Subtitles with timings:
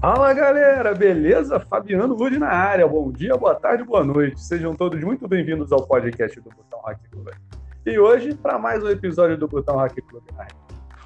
[0.00, 1.58] Fala galera, beleza?
[1.58, 2.86] Fabiano Luz na área.
[2.86, 4.38] Bom dia, boa tarde, boa noite.
[4.42, 7.28] Sejam todos muito bem-vindos ao podcast do Botão Hack Club.
[7.86, 10.46] E hoje, para mais um episódio do Botão Hack Club na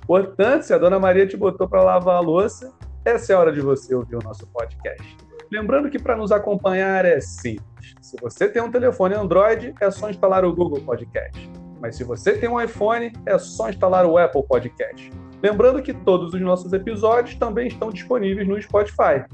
[0.05, 2.73] Portanto, se a Dona Maria te botou para lavar a louça,
[3.05, 5.17] essa é a hora de você ouvir o nosso podcast.
[5.53, 7.95] Lembrando que para nos acompanhar é simples.
[8.01, 11.49] Se você tem um telefone Android, é só instalar o Google Podcast.
[11.81, 15.13] Mas se você tem um iPhone, é só instalar o Apple Podcast.
[15.43, 19.25] Lembrando que todos os nossos episódios também estão disponíveis no Spotify.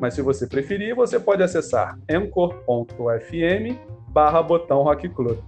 [0.00, 3.78] Mas se você preferir, você pode acessar anchor.fm
[4.08, 5.38] barra botão Rock Club.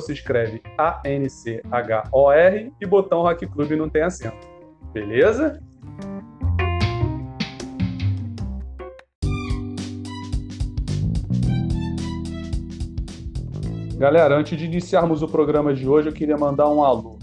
[0.00, 4.48] Se escreve A-N-C-H-O-R e botão Rock Club não tem acento.
[4.92, 5.62] Beleza?
[13.96, 17.19] Galera, antes de iniciarmos o programa de hoje, eu queria mandar um alô.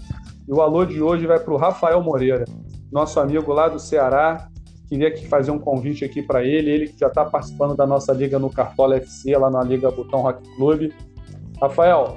[0.48, 2.46] E o alô de hoje vai para o Rafael Moreira,
[2.90, 4.48] nosso amigo lá do Ceará.
[4.88, 8.38] Queria fazer um convite aqui para ele, ele que já está participando da nossa liga
[8.38, 10.90] no Cartola FC, lá na Liga Botão Rock Club.
[11.60, 12.16] Rafael,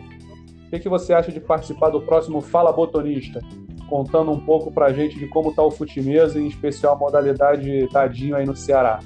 [0.65, 3.41] o que, que você acha de participar do próximo Fala Botonista?
[3.89, 7.89] Contando um pouco para a gente de como está o futimesa, em especial a modalidade
[7.91, 8.99] dadinho aí no Ceará.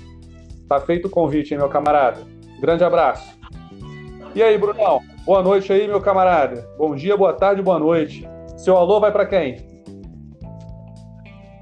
[0.70, 2.22] Tá feito o convite, hein, meu camarada?
[2.62, 3.36] Grande abraço.
[4.36, 5.02] E aí, Brunão?
[5.26, 6.70] Boa noite aí, meu camarada.
[6.78, 8.35] Bom dia, boa tarde, boa noite.
[8.58, 9.58] Seu alô vai para quem?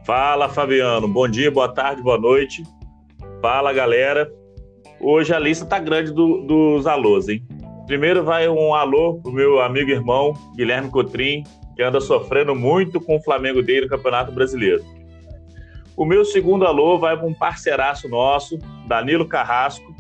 [0.06, 1.08] Fala, Fabiano.
[1.08, 2.64] Bom dia, boa tarde, boa noite.
[3.42, 4.32] Fala, galera.
[5.00, 7.44] Hoje a lista tá grande do, dos alôs, hein?
[7.88, 11.44] Primeiro vai um alô pro meu amigo e irmão Guilherme Cotrim,
[11.76, 14.84] que anda sofrendo muito com o Flamengo dele no Campeonato Brasileiro.
[15.98, 19.94] O meu segundo alô vai para um parceiraço nosso, Danilo Carrasco,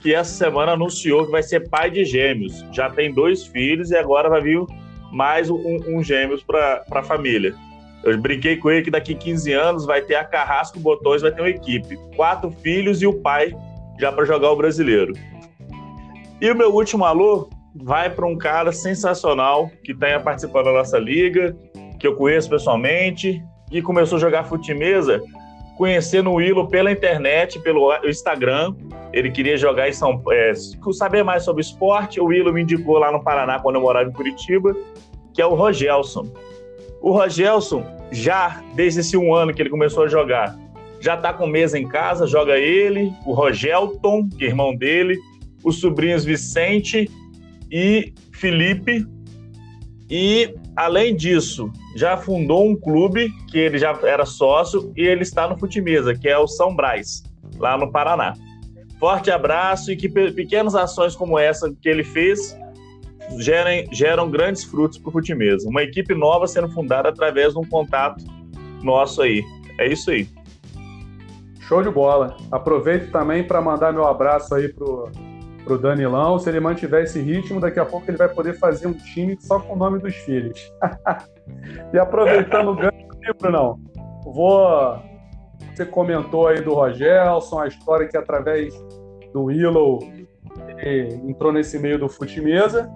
[0.00, 2.64] que essa semana anunciou que vai ser pai de gêmeos.
[2.72, 4.64] Já tem dois filhos e agora vai vir
[5.10, 7.54] mais um, um gêmeos para a família.
[8.02, 11.42] Eu brinquei com ele que daqui 15 anos vai ter a Carrasco Botões, vai ter
[11.42, 11.98] uma equipe.
[12.16, 13.54] Quatro filhos e o pai
[13.98, 15.12] já para jogar o brasileiro.
[16.40, 20.98] E o meu último alô vai para um cara sensacional que está participando da nossa
[20.98, 21.54] liga,
[21.98, 25.22] que eu conheço pessoalmente, e começou a jogar fute-mesa
[25.80, 28.74] conhecendo o Willo pela internet, pelo Instagram.
[29.14, 30.52] Ele queria jogar em São é,
[30.92, 32.20] saber mais sobre esporte.
[32.20, 34.76] O Willo me indicou lá no Paraná, quando eu morava em Curitiba,
[35.32, 36.26] que é o Rogelson.
[37.00, 40.58] O Rogelson, já desde esse um ano que ele começou a jogar,
[41.00, 45.18] já está com mesa em casa, joga ele, o Rogelton, que é irmão dele,
[45.64, 47.10] os sobrinhos Vicente
[47.70, 49.06] e Felipe.
[50.10, 55.48] E, além disso, já fundou um clube que ele já era sócio e ele está
[55.48, 57.22] no Futimesa, que é o São Brás,
[57.58, 58.34] lá no Paraná.
[58.98, 62.54] Forte abraço e que pequenas ações como essa que ele fez
[63.38, 65.68] gerem, geram grandes frutos para o Futimesa.
[65.68, 68.24] Uma equipe nova sendo fundada através de um contato
[68.82, 69.42] nosso aí.
[69.78, 70.28] É isso aí.
[71.60, 72.36] Show de bola.
[72.50, 75.10] Aproveito também para mandar meu abraço aí pro
[75.64, 76.38] pro Danilão.
[76.38, 79.60] Se ele mantiver esse ritmo, daqui a pouco ele vai poder fazer um time só
[79.60, 80.72] com o nome dos filhos.
[81.92, 83.78] e aproveitando o ganho livro, não.
[84.24, 84.98] Vou.
[85.74, 88.74] Você comentou aí do Rogelson, a história que através
[89.32, 90.00] do Willow
[91.26, 92.90] entrou nesse meio do fute-mesa.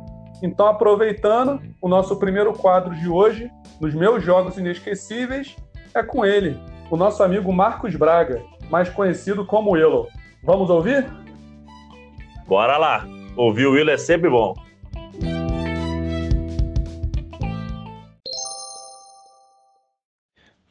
[0.44, 3.50] Então, aproveitando, o nosso primeiro quadro de hoje,
[3.80, 5.56] nos meus jogos inesquecíveis,
[5.94, 6.54] é com ele,
[6.90, 10.06] o nosso amigo Marcos Braga, mais conhecido como Willow.
[10.42, 11.06] Vamos ouvir?
[12.46, 13.08] Bora lá.
[13.34, 14.52] Ouvir o Will é sempre bom.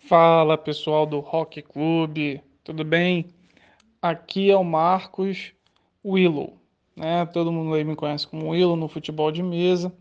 [0.08, 3.26] Fala pessoal do Rock Club, tudo bem?
[4.00, 5.52] Aqui é o Marcos
[6.06, 6.60] Willow,
[6.96, 7.26] né?
[7.28, 9.94] Todo mundo aí me conhece como Willow no futebol de mesa.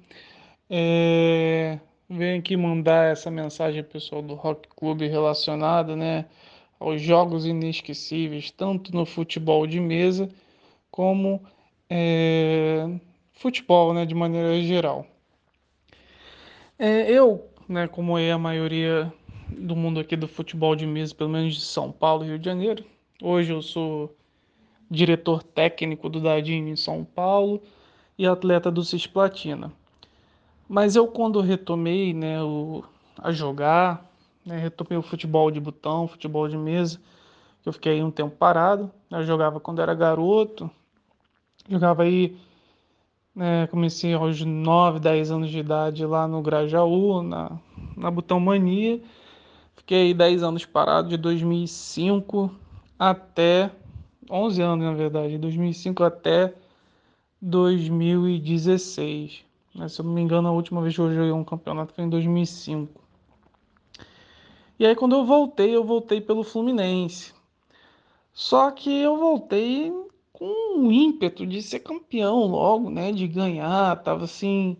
[0.69, 1.79] É...
[2.15, 6.27] Venho aqui mandar essa mensagem pessoal do Rock Club relacionada, né,
[6.79, 10.29] aos jogos inesquecíveis, tanto no futebol de mesa
[10.91, 11.43] como
[11.89, 12.87] é,
[13.33, 15.07] futebol, né, de maneira geral.
[16.79, 19.11] É, eu, né, como é a maioria
[19.49, 22.45] do mundo aqui do futebol de mesa, pelo menos de São Paulo e Rio de
[22.45, 22.85] Janeiro,
[23.23, 24.15] hoje eu sou
[24.93, 27.61] diretor técnico do Dadinho em São Paulo
[28.19, 29.73] e atleta do Cisplatina.
[30.69, 32.85] Mas eu quando retomei, né, o,
[33.19, 34.09] a jogar,
[34.45, 37.01] né, retomei o futebol de botão, futebol de mesa,
[37.63, 40.71] que eu fiquei um tempo parado, eu jogava quando era garoto,
[41.69, 42.37] Jogava aí,
[43.35, 47.53] né, comecei aos 9, 10 anos de idade lá no Grajaú, na,
[47.97, 49.01] na Botão Mania.
[49.77, 52.51] Fiquei 10 anos parado, de 2005
[52.99, 53.71] até
[54.31, 56.55] 11 anos, na verdade, de 2005 até
[57.41, 59.45] 2016.
[59.75, 59.89] Né?
[59.89, 62.09] Se eu não me engano, a última vez que eu joguei um campeonato foi em
[62.09, 63.01] 2005.
[64.79, 67.33] E aí, quando eu voltei, eu voltei pelo Fluminense.
[68.33, 69.93] Só que eu voltei
[70.33, 73.13] com um ímpeto de ser campeão logo, né?
[73.13, 74.77] De ganhar, tava assim,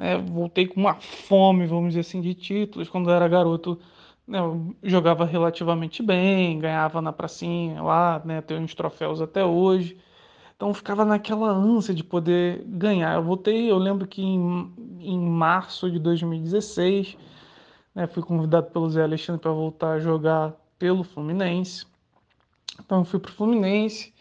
[0.00, 2.88] né, voltei com uma fome, vamos dizer assim, de títulos.
[2.88, 3.78] Quando eu era garoto,
[4.32, 8.40] eu jogava relativamente bem, ganhava na pracinha lá, né?
[8.40, 9.96] Tenho uns troféus até hoje.
[10.56, 13.14] Então ficava naquela ânsia de poder ganhar.
[13.14, 17.16] Eu voltei, eu lembro que em, em março de 2016,
[17.94, 21.86] né, fui convidado pelo Zé Alexandre para voltar a jogar pelo Fluminense.
[22.78, 24.12] Então fui para o Fluminense.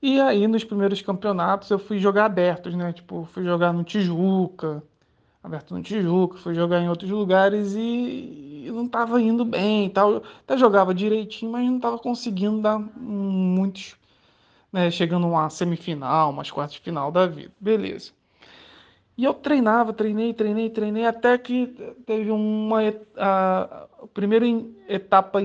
[0.00, 2.92] E aí nos primeiros campeonatos eu fui jogar abertos, né?
[2.92, 4.82] Tipo, fui jogar no Tijuca,
[5.42, 9.90] aberto no Tijuca, fui jogar em outros lugares e, e não estava indo bem e
[9.90, 10.22] tal.
[10.44, 13.96] Até jogava direitinho, mas não estava conseguindo dar muitos
[14.72, 17.52] né, chegando a uma semifinal, umas quartas de final da vida.
[17.60, 18.12] Beleza.
[19.16, 21.66] E eu treinava, treinei, treinei, treinei, até que
[22.06, 22.78] teve uma
[23.16, 24.46] a, a primeira
[24.88, 25.40] etapa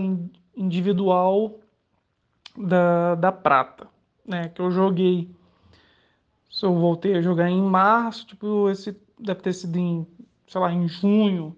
[0.56, 1.60] individual
[2.56, 3.88] da, da prata,
[4.26, 4.50] né?
[4.50, 5.30] Que eu joguei.
[6.64, 10.08] Eu voltei a jogar em março, tipo, esse deve ter sido em,
[10.48, 11.56] sei lá, em junho,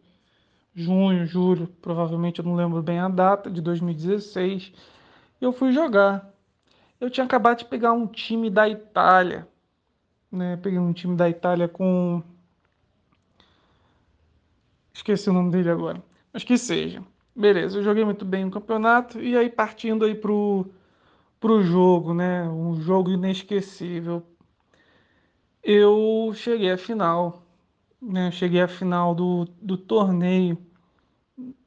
[0.73, 4.71] junho, julho, provavelmente eu não lembro bem a data, de 2016.
[5.41, 6.33] Eu fui jogar.
[6.99, 9.47] Eu tinha acabado de pegar um time da Itália,
[10.31, 10.57] né?
[10.57, 12.21] Peguei um time da Itália com.
[14.93, 16.03] Esqueci o nome dele agora.
[16.33, 17.01] Mas que seja.
[17.35, 20.69] Beleza, eu joguei muito bem no campeonato e aí partindo aí pro,
[21.39, 22.43] pro jogo, né?
[22.49, 24.21] Um jogo inesquecível.
[25.63, 27.43] Eu cheguei à final,
[28.01, 28.31] né?
[28.31, 30.57] cheguei à final do, do torneio.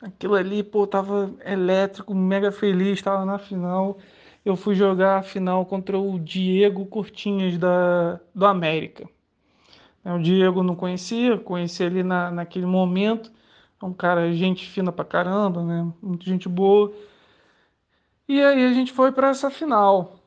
[0.01, 3.99] Aquilo ali, pô, tava elétrico, mega feliz, tava na final
[4.45, 9.09] eu fui jogar a final contra o Diego Curtinhas da, do América.
[10.05, 13.31] O Diego não conhecia, conheci ele na, naquele momento.
[13.81, 15.93] É um cara, gente fina pra caramba, né?
[16.03, 16.93] Muita gente boa.
[18.29, 20.19] E aí a gente foi para essa final.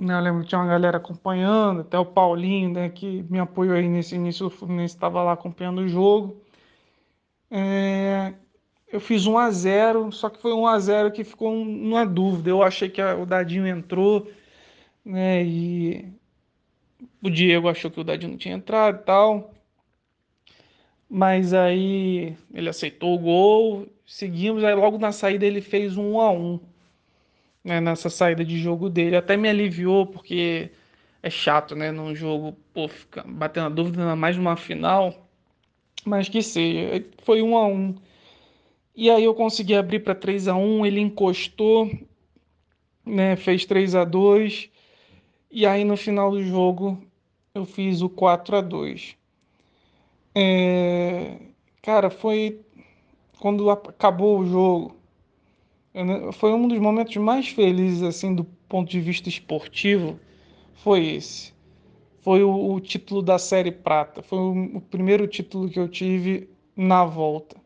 [0.00, 3.74] Né, eu lembro que tinha uma galera acompanhando, até o Paulinho, né, que me apoiou
[3.74, 6.40] aí nesse início do Fluminense, estava lá acompanhando o jogo.
[7.50, 8.32] É,
[8.90, 12.48] eu fiz 1 a 0 só que foi 1 a 0 que ficou uma dúvida.
[12.50, 14.26] Eu achei que o Dadinho entrou,
[15.04, 15.44] né?
[15.44, 16.12] E
[17.22, 19.54] o Diego achou que o Dadinho não tinha entrado e tal.
[21.08, 26.20] Mas aí ele aceitou o gol, seguimos, aí logo na saída ele fez um 1
[26.20, 26.69] a 1
[27.64, 29.16] né, nessa saída de jogo dele.
[29.16, 30.70] Até me aliviou, porque
[31.22, 31.90] é chato, né?
[31.92, 35.14] Num jogo, pô, ficar batendo a dúvida, mais numa final.
[36.04, 37.94] Mas que seja, foi 1 a 1
[38.94, 41.90] e aí eu consegui abrir para 3 a 1 ele encostou,
[43.04, 44.70] né, fez 3 a 2
[45.50, 47.02] e aí no final do jogo
[47.54, 49.16] eu fiz o 4 a 2
[50.34, 51.38] é...
[51.82, 52.60] Cara, foi
[53.38, 54.99] quando acabou o jogo,
[56.34, 60.18] foi um dos momentos mais felizes assim do ponto de vista esportivo,
[60.74, 61.52] foi esse.
[62.20, 66.48] Foi o, o título da Série Prata, foi o, o primeiro título que eu tive
[66.76, 67.60] na volta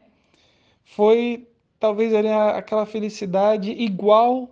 [0.84, 1.48] foi
[1.80, 4.50] talvez ali aquela felicidade igual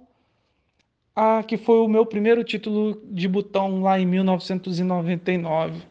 [1.14, 5.82] a que foi o meu primeiro título de botão lá em 1999,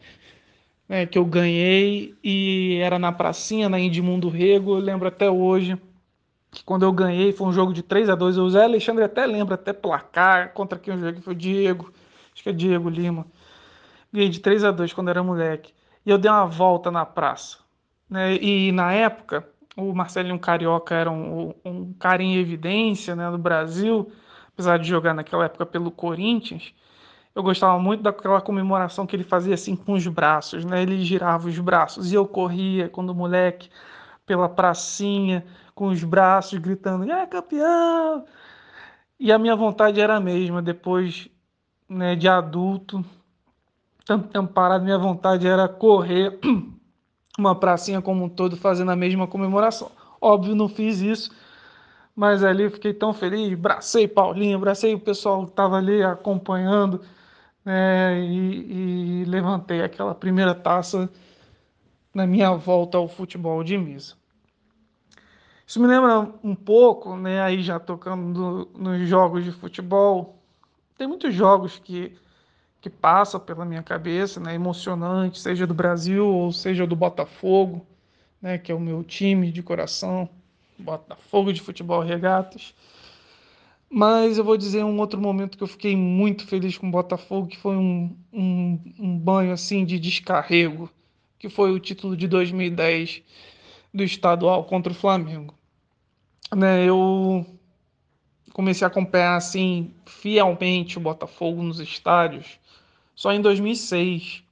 [0.89, 5.77] né, que eu ganhei e era na pracinha, na Indimundo Rego, eu lembro até hoje
[6.51, 9.25] que quando eu ganhei foi um jogo de 3 a 2 o Zé Alexandre até
[9.25, 11.93] lembra, até placar, contra quem eu joguei foi o Diego,
[12.33, 13.25] acho que é Diego Lima,
[14.11, 15.73] ganhei de 3 a 2 quando era moleque,
[16.05, 17.59] e eu dei uma volta na praça,
[18.09, 23.37] né, e na época o Marcelinho Carioca era um, um cara em evidência né, do
[23.37, 24.11] Brasil,
[24.49, 26.73] apesar de jogar naquela época pelo Corinthians.
[27.33, 30.81] Eu gostava muito daquela comemoração que ele fazia assim com os braços, né?
[30.81, 33.69] Ele girava os braços e eu corria quando moleque
[34.25, 38.25] pela pracinha com os braços gritando: "É campeão!".
[39.19, 41.29] E a minha vontade era a mesma depois,
[41.87, 43.05] né, de adulto,
[44.05, 46.39] tanto tempo parado, minha vontade era correr
[47.37, 49.91] uma pracinha como um todo fazendo a mesma comemoração.
[50.19, 51.31] Óbvio, não fiz isso,
[52.15, 57.01] mas ali fiquei tão feliz, bracei Paulinho, bracei o pessoal que estava ali acompanhando,
[57.63, 61.09] né, e, e levantei aquela primeira taça
[62.13, 64.20] na minha volta ao futebol de mesa.
[65.71, 70.37] Isso me lembra um pouco, né, aí já tocando nos jogos de futebol,
[70.97, 72.11] tem muitos jogos que
[72.81, 77.87] que passa pela minha cabeça, né, emocionante, seja do Brasil ou seja do Botafogo,
[78.41, 80.27] né, que é o meu time de coração,
[80.77, 82.75] Botafogo de Futebol Regatas.
[83.89, 87.47] Mas eu vou dizer um outro momento que eu fiquei muito feliz com o Botafogo,
[87.47, 90.89] que foi um, um, um banho assim de descarrego,
[91.39, 93.23] que foi o título de 2010
[93.93, 95.60] do estadual contra o Flamengo.
[96.55, 97.45] Né, eu
[98.51, 102.59] comecei a acompanhar assim fielmente o Botafogo nos estádios
[103.15, 104.43] só em 2006.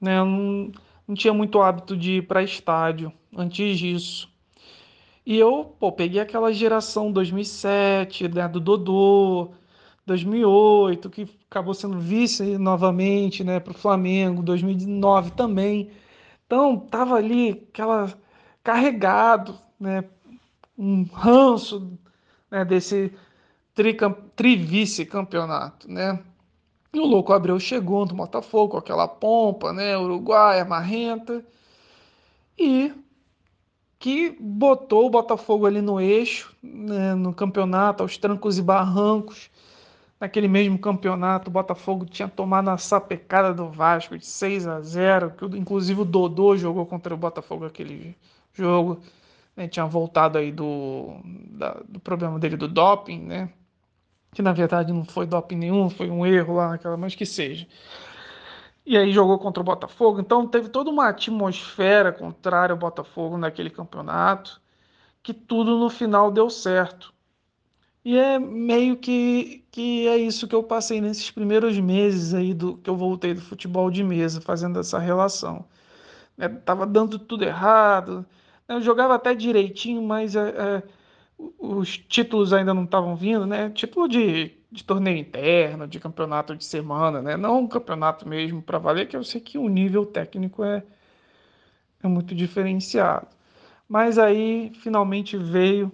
[0.00, 0.18] Né?
[0.18, 0.72] Eu não,
[1.06, 4.28] não tinha muito hábito de ir para estádio antes disso.
[5.24, 9.50] E eu, pô, peguei aquela geração 2007, né, do Dodô,
[10.06, 15.90] 2008, que acabou sendo vice novamente, né, para o Flamengo, 2009 também.
[16.46, 18.12] Então, tava ali aquela
[18.64, 20.02] carregado, né,
[20.78, 21.98] um ranço
[22.50, 23.12] né, desse
[24.36, 26.22] tri-vice-campeonato, né?
[26.92, 31.44] E o Louco Abreu chegou no Botafogo com aquela pompa, né, uruguaia, marrenta,
[32.58, 32.92] e
[33.98, 39.50] que botou o Botafogo ali no eixo, né, no campeonato, aos trancos e barrancos.
[40.20, 45.30] Naquele mesmo campeonato, o Botafogo tinha tomado a sapecada do Vasco de 6 a 0
[45.32, 48.16] que inclusive o Dodô jogou contra o Botafogo aquele
[48.52, 49.00] jogo.
[49.58, 53.52] Né, tinha voltado aí do, da, do problema dele do doping, né?
[54.32, 57.66] Que na verdade não foi doping nenhum, foi um erro lá naquela, mas que seja.
[58.86, 60.20] E aí jogou contra o Botafogo.
[60.20, 64.62] Então teve toda uma atmosfera contrária ao Botafogo naquele campeonato,
[65.24, 67.12] que tudo no final deu certo.
[68.04, 72.76] E é meio que, que é isso que eu passei nesses primeiros meses aí do
[72.76, 75.64] que eu voltei do futebol de mesa, fazendo essa relação.
[76.38, 78.24] É, tava dando tudo errado.
[78.68, 80.82] Eu jogava até direitinho, mas é, é,
[81.58, 83.70] os títulos ainda não estavam vindo, né?
[83.70, 87.36] Título de de torneio interno, de campeonato de semana, né?
[87.36, 90.82] Não um campeonato mesmo para valer, que eu sei que o nível técnico é,
[92.02, 93.26] é muito diferenciado.
[93.88, 95.92] Mas aí finalmente veio,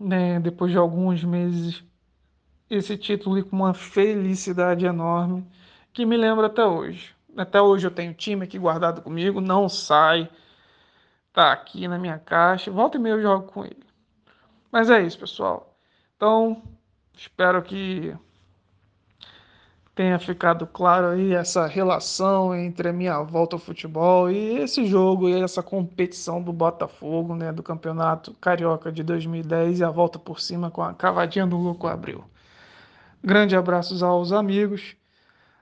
[0.00, 1.84] né, depois de alguns meses,
[2.70, 5.46] esse título com uma felicidade enorme
[5.92, 7.14] que me lembra até hoje.
[7.36, 10.30] Até hoje eu tenho time aqui guardado comigo, não sai,
[11.32, 13.84] tá aqui na minha caixa, volta e meia eu jogo com ele.
[14.70, 15.76] Mas é isso, pessoal.
[16.16, 16.62] Então,
[17.14, 18.14] Espero que
[19.94, 25.28] tenha ficado claro aí essa relação entre a minha volta ao futebol e esse jogo
[25.28, 30.40] e essa competição do Botafogo, né, do Campeonato Carioca de 2010 e a volta por
[30.40, 32.24] cima com a cavadinha do Louco Abril.
[33.22, 34.96] Grande abraços aos amigos.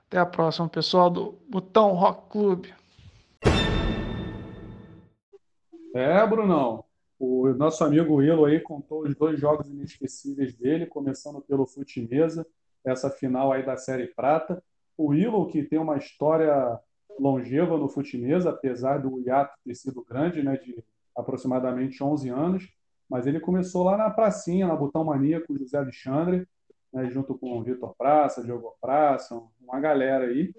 [0.07, 2.65] Até a próxima, pessoal do Botão Rock Club.
[5.93, 6.85] É, Brunão.
[7.19, 12.47] O nosso amigo Willow aí contou os dois jogos inesquecíveis dele, começando pelo Fute Mesa,
[12.83, 14.63] essa final aí da Série Prata.
[14.97, 16.79] O Willow, que tem uma história
[17.19, 20.83] longeva no Fute Mesa, apesar do hiato ter sido grande, né, de
[21.15, 22.69] aproximadamente 11 anos,
[23.09, 26.47] mas ele começou lá na pracinha, na Botão Mania, com o José Alexandre,
[26.91, 30.53] né, junto com o Vitor Praça, Diogo Praça, uma galera aí.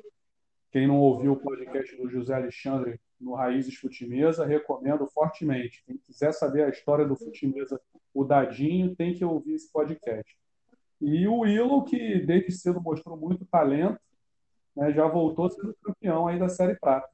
[0.70, 5.82] Quem não ouviu o podcast do José Alexandre no Raízes Futimesa, recomendo fortemente.
[5.86, 7.80] Quem quiser saber a história do Futimesa,
[8.12, 10.36] o Dadinho, tem que ouvir esse podcast.
[11.00, 13.98] E o Willow, que desde cedo mostrou muito talento,
[14.76, 17.08] né, já voltou sendo campeão aí da Série Prata.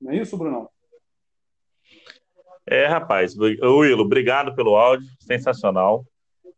[0.00, 0.68] Não é isso, Brunão?
[2.66, 3.36] É, rapaz.
[3.36, 6.04] Willow, obrigado pelo áudio, sensacional.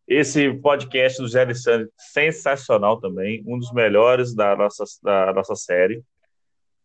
[0.06, 6.02] Esse podcast do Zé Alessandro, sensacional também, um dos melhores da nossa, da nossa série.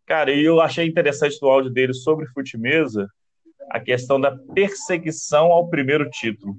[0.06, 3.08] Cara, e eu achei interessante no áudio dele sobre Futimesa
[3.70, 6.56] a questão da perseguição ao primeiro título.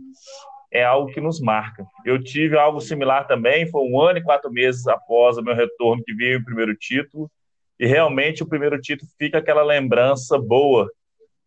[0.71, 1.85] É algo que nos marca.
[2.05, 6.03] Eu tive algo similar também, foi um ano e quatro meses após o meu retorno
[6.03, 7.31] que veio o primeiro título,
[7.79, 10.87] e realmente o primeiro título fica aquela lembrança boa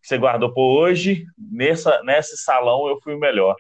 [0.02, 3.56] que você guardou por hoje, nessa, nesse salão eu fui o melhor.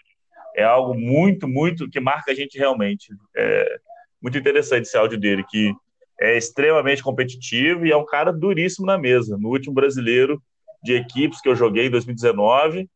[0.55, 3.11] É algo muito, muito que marca a gente realmente.
[3.35, 3.77] É
[4.21, 5.73] muito interessante esse áudio dele, que
[6.19, 9.37] é extremamente competitivo e é um cara duríssimo na mesa.
[9.37, 10.41] No último brasileiro
[10.83, 12.89] de equipes que eu joguei em 2019,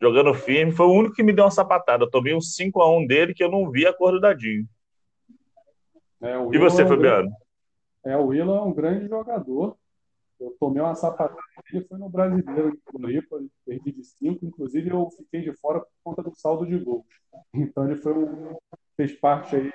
[0.00, 2.04] jogando firme, foi o único que me deu uma sapatada.
[2.04, 4.66] Eu tomei um 5 a 1 dele que eu não vi a cor do dadinho.
[6.20, 7.30] É, e você, é Fabiano?
[8.04, 9.76] É, o Willa é um grande jogador.
[10.38, 15.08] Eu tomei uma sapatada dele, foi no brasileiro de Floripa, perdi de 5, inclusive eu
[15.10, 17.06] fiquei de fora por conta do saldo de gols.
[17.54, 18.54] Então ele foi um,
[18.96, 19.72] fez parte aí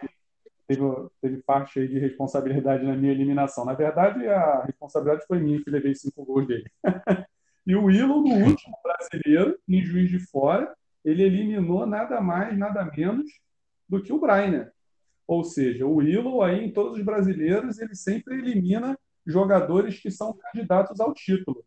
[0.71, 3.65] teve, teve parte aí de responsabilidade na minha eliminação.
[3.65, 6.69] Na verdade, a responsabilidade foi minha que levei cinco gols dele.
[7.67, 10.73] e o Willow, no último brasileiro, em Juiz de Fora,
[11.03, 13.29] ele eliminou nada mais, nada menos
[13.87, 14.71] do que o Brainer.
[15.27, 20.33] Ou seja, o Willow aí em todos os brasileiros, ele sempre elimina jogadores que são
[20.33, 21.63] candidatos ao título.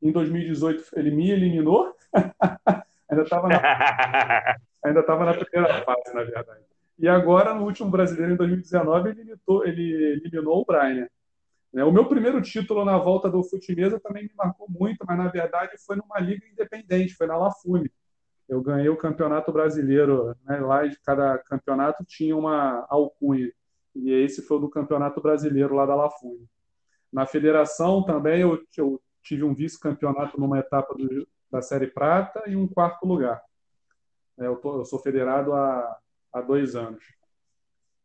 [0.00, 1.94] Em 2018 ele me eliminou.
[3.08, 3.60] ainda estava na...
[4.84, 6.71] ainda estava na primeira fase, na verdade.
[6.98, 11.08] E agora, no último brasileiro, em 2019, ele, limitou, ele eliminou o Brian.
[11.72, 11.84] Né?
[11.84, 15.72] O meu primeiro título na volta do Futimesa também me marcou muito, mas na verdade
[15.84, 17.90] foi numa liga independente, foi na Lafune.
[18.48, 20.36] eu ganhei o campeonato brasileiro.
[20.44, 20.60] Né?
[20.60, 23.50] Lá de cada campeonato tinha uma alcunha.
[23.94, 26.46] E esse foi o do campeonato brasileiro lá da Lafune.
[27.12, 32.56] Na federação também eu, eu tive um vice-campeonato numa etapa do, da Série Prata e
[32.56, 33.42] um quarto lugar.
[34.38, 35.98] É, eu, tô, eu sou federado há,
[36.32, 37.04] há dois anos.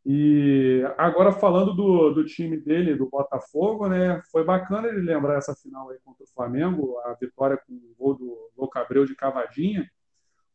[0.09, 4.21] E agora falando do, do time dele, do Botafogo, né?
[4.31, 8.15] Foi bacana ele lembrar essa final aí contra o Flamengo, a vitória com o gol
[8.15, 9.85] do Louco Abreu de cavadinha,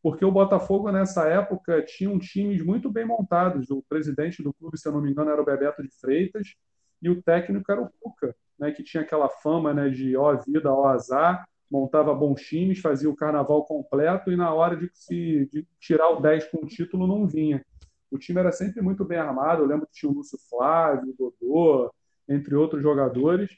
[0.01, 3.69] porque o Botafogo nessa época tinha um times muito bem montados.
[3.69, 6.55] O presidente do clube, se eu não me engano, era o Bebeto de Freitas
[6.99, 8.71] e o técnico era o Cuca, né?
[8.71, 9.87] Que tinha aquela fama, né?
[9.87, 14.77] De ó vida, ó azar, montava bons times, fazia o carnaval completo e na hora
[14.77, 17.65] de, se, de tirar o 10 com o título não vinha
[18.13, 19.63] o time era sempre muito bem armado.
[19.63, 21.93] Eu lembro que tinha o Lúcio Flávio, o Dodô,
[22.29, 23.49] entre outros jogadores.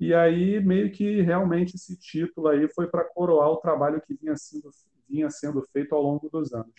[0.00, 4.36] E aí, meio que realmente esse título aí foi para coroar o trabalho que vinha
[4.36, 4.70] sendo,
[5.08, 6.74] vinha sendo feito ao longo dos anos.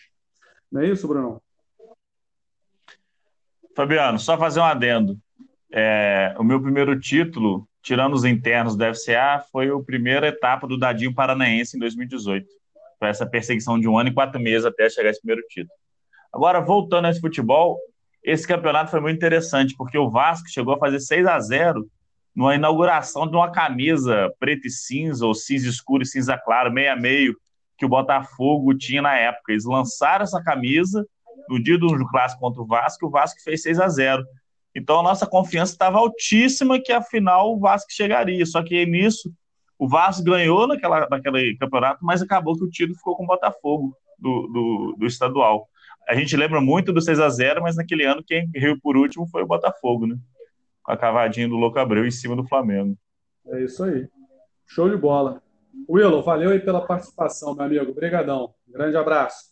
[0.69, 1.41] Não é isso, Bruno?
[3.73, 5.17] Fabiano, só fazer um adendo.
[5.73, 10.77] É, o meu primeiro título, tirando os internos do FCA, foi a primeira etapa do
[10.77, 12.45] Dadinho Paranaense em 2018.
[12.99, 15.73] Foi essa perseguição de um ano e quatro meses até chegar esse primeiro título.
[16.33, 17.79] Agora, voltando a esse futebol,
[18.23, 21.89] esse campeonato foi muito interessante, porque o Vasco chegou a fazer 6 a 0
[22.35, 26.91] numa inauguração de uma camisa preta e cinza, ou cinza escuro e cinza claro, meio
[26.91, 27.35] a meio,
[27.77, 29.51] que o Botafogo tinha na época.
[29.51, 31.05] Eles lançaram essa camisa
[31.49, 34.23] no dia do clássico contra o Vasco, o Vasco fez 6 a 0
[34.75, 38.45] Então a nossa confiança estava altíssima que afinal o Vasco chegaria.
[38.45, 39.31] Só que nisso,
[39.77, 43.95] o Vasco ganhou naquela, naquele campeonato, mas acabou que o título ficou com o Botafogo
[44.17, 45.67] do, do, do estadual
[46.07, 49.27] a gente lembra muito do 6 a 0 mas naquele ano quem riu por último
[49.27, 50.17] foi o Botafogo, né?
[50.83, 52.97] Com a cavadinha do Louco Abreu em cima do Flamengo.
[53.47, 54.07] É isso aí.
[54.67, 55.41] Show de bola.
[55.89, 57.91] Willow, valeu aí pela participação, meu amigo.
[57.91, 58.53] Obrigadão.
[58.67, 59.51] Grande abraço.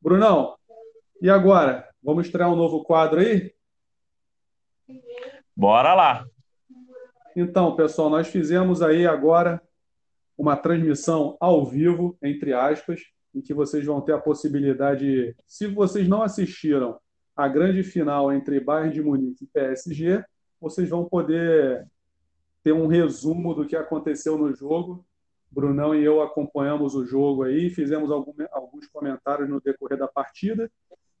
[0.00, 0.54] Brunão,
[1.20, 1.88] e agora?
[2.02, 3.52] Vamos estrear um novo quadro aí?
[5.58, 6.24] Bora lá.
[7.34, 9.60] Então, pessoal, nós fizemos aí agora
[10.36, 13.00] uma transmissão ao vivo, entre aspas,
[13.34, 17.00] em que vocês vão ter a possibilidade, se vocês não assistiram
[17.34, 20.24] a grande final entre Bayern de Munique e PSG,
[20.60, 21.84] vocês vão poder
[22.62, 25.04] ter um resumo do que aconteceu no jogo.
[25.50, 30.70] Brunão e eu acompanhamos o jogo aí, fizemos alguns comentários no decorrer da partida.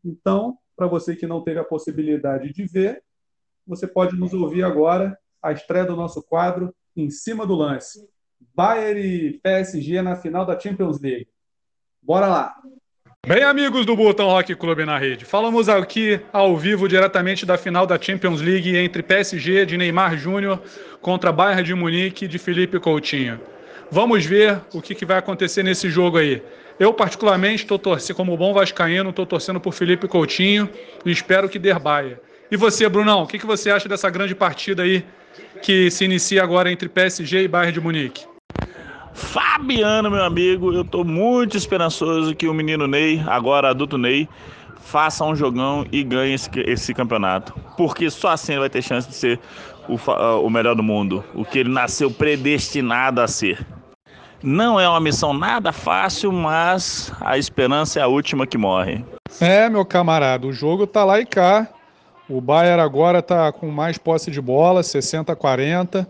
[0.04, 3.02] Então, para você que não teve a possibilidade de ver,
[3.68, 8.08] você pode nos ouvir agora a estreia do nosso quadro Em Cima do Lance.
[8.54, 11.28] Bayern e PSG na final da Champions League.
[12.02, 12.54] Bora lá!
[13.26, 17.86] Bem, amigos do Botão Rock Clube na rede, falamos aqui ao vivo diretamente da final
[17.86, 20.62] da Champions League entre PSG de Neymar Júnior
[21.02, 23.40] contra Bayern de Munique de Felipe Coutinho.
[23.90, 26.42] Vamos ver o que, que vai acontecer nesse jogo aí.
[26.78, 30.70] Eu, particularmente, estou torcendo, como bom vascaíno, estou torcendo por Felipe Coutinho
[31.04, 32.20] e espero que der Baia.
[32.50, 35.04] E você, Brunão, o que, que você acha dessa grande partida aí
[35.62, 38.24] que se inicia agora entre PSG e Bayern de Munique?
[39.12, 44.28] Fabiano, meu amigo, eu tô muito esperançoso que o menino Ney, agora adulto Ney,
[44.80, 47.52] faça um jogão e ganhe esse, esse campeonato.
[47.76, 49.38] Porque só assim ele vai ter chance de ser
[49.86, 49.96] o,
[50.40, 53.66] o melhor do mundo, o que ele nasceu predestinado a ser.
[54.42, 59.04] Não é uma missão nada fácil, mas a esperança é a última que morre.
[59.40, 61.68] É, meu camarada, o jogo tá lá e cá.
[62.28, 66.06] O Bayern agora tá com mais posse de bola, 60 a 40.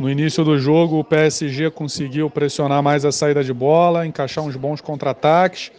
[0.00, 4.56] No início do jogo, o PSG conseguiu pressionar mais a saída de bola, encaixar uns
[4.56, 5.70] bons contra-ataques,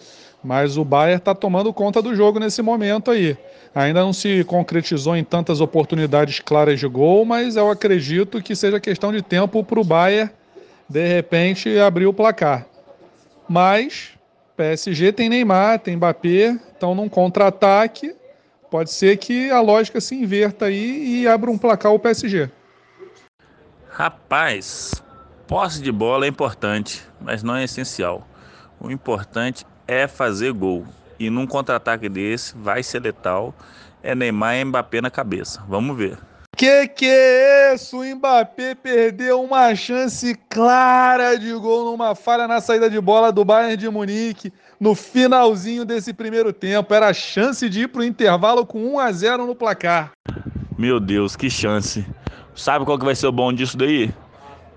[0.41, 3.37] mas o Bayern está tomando conta do jogo nesse momento aí.
[3.75, 8.79] Ainda não se concretizou em tantas oportunidades claras de gol, mas eu acredito que seja
[8.79, 10.31] questão de tempo para o Bayern,
[10.87, 12.65] de repente, abrir o placar.
[13.47, 14.11] Mas
[14.55, 18.20] PSG tem Neymar, tem Mbappé, então num contra-ataque
[18.71, 22.49] pode ser que a lógica se inverta aí e abra um placar o PSG.
[23.89, 25.03] Rapaz,
[25.45, 28.25] posse de bola é importante, mas não é essencial.
[28.79, 30.85] O importante é fazer gol.
[31.19, 33.53] E num contra-ataque desse, vai ser letal.
[34.01, 35.61] É Neymar e Mbappé na cabeça.
[35.67, 36.17] Vamos ver.
[36.55, 37.99] Que que é isso?
[37.99, 43.43] O Mbappé perdeu uma chance clara de gol numa falha na saída de bola do
[43.43, 46.91] Bayern de Munique no finalzinho desse primeiro tempo.
[46.91, 50.11] Era a chance de ir para o intervalo com 1 a 0 no placar.
[50.75, 52.03] Meu Deus, que chance.
[52.55, 54.11] Sabe qual que vai ser o bom disso daí?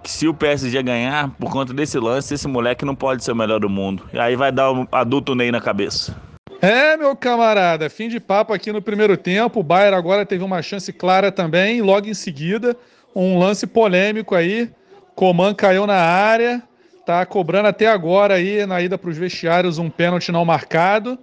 [0.03, 3.37] Que se o PSG ganhar, por conta desse lance, esse moleque não pode ser o
[3.37, 4.07] melhor do mundo.
[4.13, 6.15] E aí vai dar o um adulto Ney na cabeça.
[6.61, 9.61] É, meu camarada, fim de papo aqui no primeiro tempo.
[9.61, 11.81] O Bayern agora teve uma chance clara também.
[11.81, 12.77] Logo em seguida,
[13.17, 14.71] um lance polêmico aí.
[15.15, 16.63] Coman caiu na área
[17.05, 21.19] tá cobrando até agora aí na ida para os vestiários um pênalti não marcado.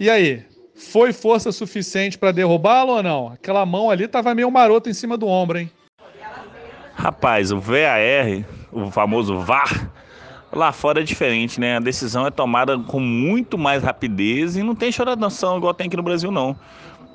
[0.00, 0.44] E aí,
[0.74, 3.28] foi força suficiente para derrubá-lo ou não?
[3.28, 5.70] Aquela mão ali tava meio maroto em cima do ombro, hein?
[6.94, 9.90] Rapaz, o VAR, o famoso VAR,
[10.52, 11.76] lá fora é diferente, né?
[11.76, 15.96] A decisão é tomada com muito mais rapidez e não tem choração igual tem aqui
[15.96, 16.56] no Brasil, não.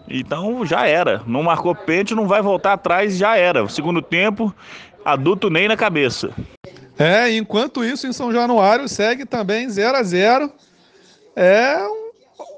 [0.10, 1.22] Então já era.
[1.28, 3.68] Não marcou pênalti, não vai voltar atrás, já era.
[3.70, 4.54] Segundo tempo,
[5.06, 6.32] adulto nem na cabeça.
[7.00, 10.52] É, enquanto isso, em São Januário segue também 0 a 0
[11.36, 11.78] É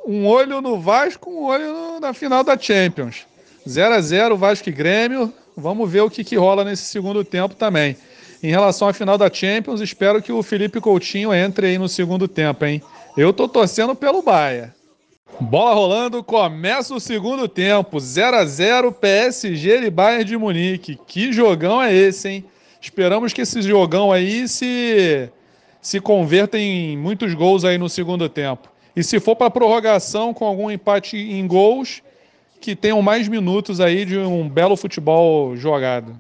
[0.06, 3.26] um, um, olho no Vasco, um olho no, na final da Champions.
[3.68, 5.34] 0 a 0 Vasco e Grêmio.
[5.58, 7.98] Vamos ver o que, que rola nesse segundo tempo também.
[8.42, 12.26] Em relação à final da Champions, espero que o Felipe Coutinho entre aí no segundo
[12.26, 12.82] tempo, hein?
[13.18, 14.74] Eu tô torcendo pelo Bahia.
[15.42, 18.00] Bola rolando, começa o segundo tempo.
[18.00, 20.98] 0 a 0 PSG e Bayern de Munique.
[21.06, 22.46] Que jogão é esse, hein?
[22.82, 25.30] Esperamos que esse jogão aí se
[25.82, 28.70] se converta em muitos gols aí no segundo tempo.
[28.96, 32.02] E se for para prorrogação com algum empate em gols,
[32.60, 36.20] que tenham mais minutos aí de um belo futebol jogado.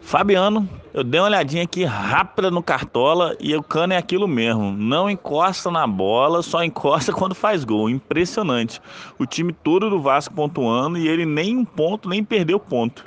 [0.00, 4.72] Fabiano, eu dei uma olhadinha aqui rápida no Cartola e o cano é aquilo mesmo.
[4.72, 7.88] Não encosta na bola, só encosta quando faz gol.
[7.88, 8.80] Impressionante.
[9.18, 13.06] O time todo do Vasco pontuando e ele nem um ponto, nem perdeu ponto.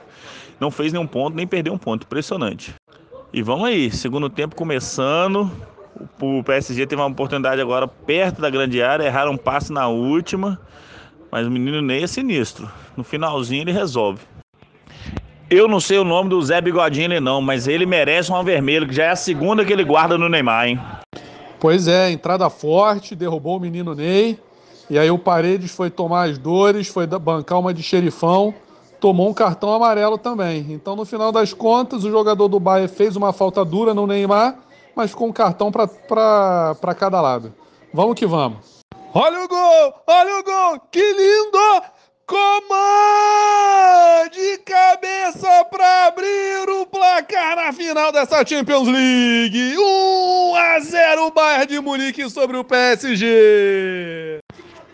[0.59, 2.03] Não fez nenhum ponto, nem perdeu um ponto.
[2.03, 2.73] Impressionante.
[3.33, 5.51] E vamos aí, segundo tempo começando.
[6.19, 10.59] O PSG teve uma oportunidade agora perto da grande área, erraram um passe na última.
[11.31, 12.69] Mas o menino Ney é sinistro.
[12.95, 14.21] No finalzinho ele resolve.
[15.49, 18.95] Eu não sei o nome do Zé Bigodinho não, mas ele merece um vermelho, que
[18.95, 20.79] já é a segunda que ele guarda no Neymar, hein?
[21.59, 24.39] Pois é, entrada forte, derrubou o menino Ney.
[24.89, 28.53] E aí o Paredes foi tomar as dores, foi bancar uma de xerifão,
[29.05, 30.65] tomou um cartão amarelo também.
[30.71, 34.57] Então, no final das contas, o jogador do Bahia fez uma falta dura no Neymar,
[34.95, 37.53] mas com um cartão para cada lado.
[37.93, 38.79] Vamos que vamos.
[39.13, 39.93] Olha o gol!
[40.07, 40.79] Olha o gol!
[40.91, 41.83] Que lindo!
[42.25, 42.67] Coman
[44.31, 49.77] de cabeça para abrir o placar na final dessa Champions League.
[49.77, 54.39] 1 a 0 o Bayern de Munique sobre o PSG.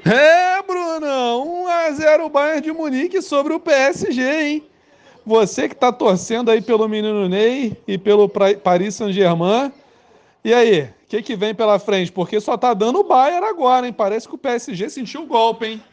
[0.06, 4.64] É, Brunão, 1 a 0 o Bayern de Munique sobre o PSG, hein?
[5.24, 9.72] Você que tá torcendo aí pelo menino Ney e pelo Paris Saint-Germain.
[10.44, 12.12] E aí, o que, que vem pela frente?
[12.12, 13.94] Porque só tá dando o Bayern agora, hein?
[13.94, 15.84] Parece que o PSG sentiu o golpe, hein?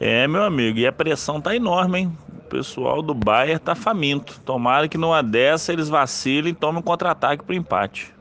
[0.00, 2.18] É, meu amigo, e a pressão tá enorme, hein?
[2.36, 4.40] O pessoal do Bayern tá faminto.
[4.40, 8.12] Tomara que numa dessa eles vacilem e tomem um contra-ataque pro empate.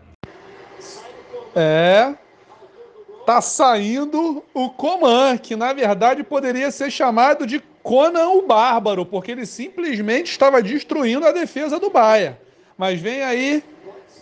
[1.56, 2.14] É.
[3.26, 9.32] Tá saindo o Coman, que na verdade poderia ser chamado de Conan o Bárbaro, porque
[9.32, 12.36] ele simplesmente estava destruindo a defesa do Bayern.
[12.78, 13.64] Mas vem aí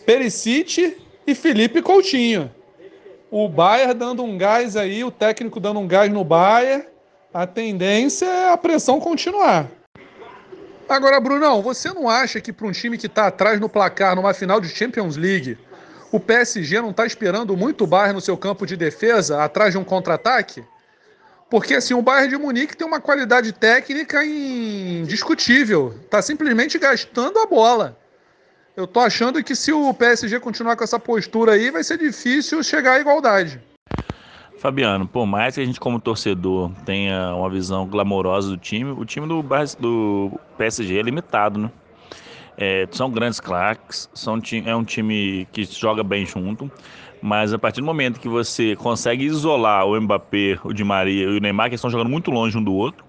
[0.05, 2.51] Perisic e Felipe Coutinho.
[3.29, 6.91] O Bayern dando um gás aí, o técnico dando um gás no Bayern
[7.33, 9.67] a tendência é a pressão continuar.
[10.89, 14.33] Agora, Brunão, você não acha que para um time que está atrás no placar numa
[14.33, 15.57] final de Champions League,
[16.11, 19.77] o PSG não está esperando muito o Bayern no seu campo de defesa, atrás de
[19.77, 20.63] um contra-ataque?
[21.49, 25.93] Porque assim, o Bayern de Munique tem uma qualidade técnica indiscutível.
[26.03, 27.97] Está simplesmente gastando a bola.
[28.75, 32.63] Eu tô achando que se o PSG continuar com essa postura aí, vai ser difícil
[32.63, 33.61] chegar à igualdade.
[34.59, 39.03] Fabiano, por mais que a gente como torcedor tenha uma visão glamourosa do time, o
[39.03, 39.43] time do,
[39.79, 41.71] do PSG é limitado, né?
[42.63, 46.71] É, são grandes craques, são, é um time que joga bem junto,
[47.19, 51.37] mas a partir do momento que você consegue isolar o Mbappé, o Di Maria e
[51.37, 53.03] o Neymar, que estão jogando muito longe um do outro,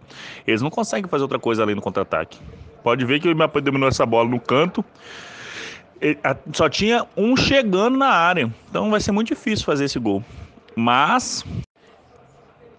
[0.47, 2.39] eles não conseguem fazer outra coisa além do contra-ataque.
[2.83, 4.83] Pode ver que o Mbappé dominou essa bola no canto,
[6.55, 10.25] só tinha um chegando na área, então vai ser muito difícil fazer esse gol.
[10.75, 11.45] Mas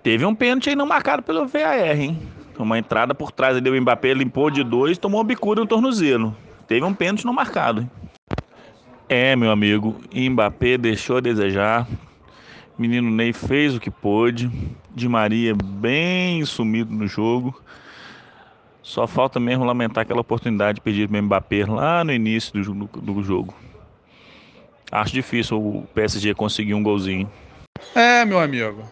[0.02, 2.18] teve um pênalti aí não marcado pelo VAR, hein?
[2.58, 6.36] Uma entrada por trás ali, o Mbappé limpou de dois, tomou uma bicuda no tornozelo.
[6.68, 7.82] Teve um pênalti não marcado.
[7.82, 7.92] Hein?
[9.10, 11.88] É, meu amigo, Mbappé deixou a desejar.
[12.78, 14.50] Menino Ney fez o que pôde.
[14.96, 17.62] Di Maria bem sumido no jogo.
[18.82, 22.74] Só falta mesmo lamentar aquela oportunidade de pedir para o Mbappé lá no início do,
[22.74, 23.54] do jogo.
[24.92, 27.30] Acho difícil o PSG conseguir um golzinho.
[27.96, 28.84] É, meu amigo.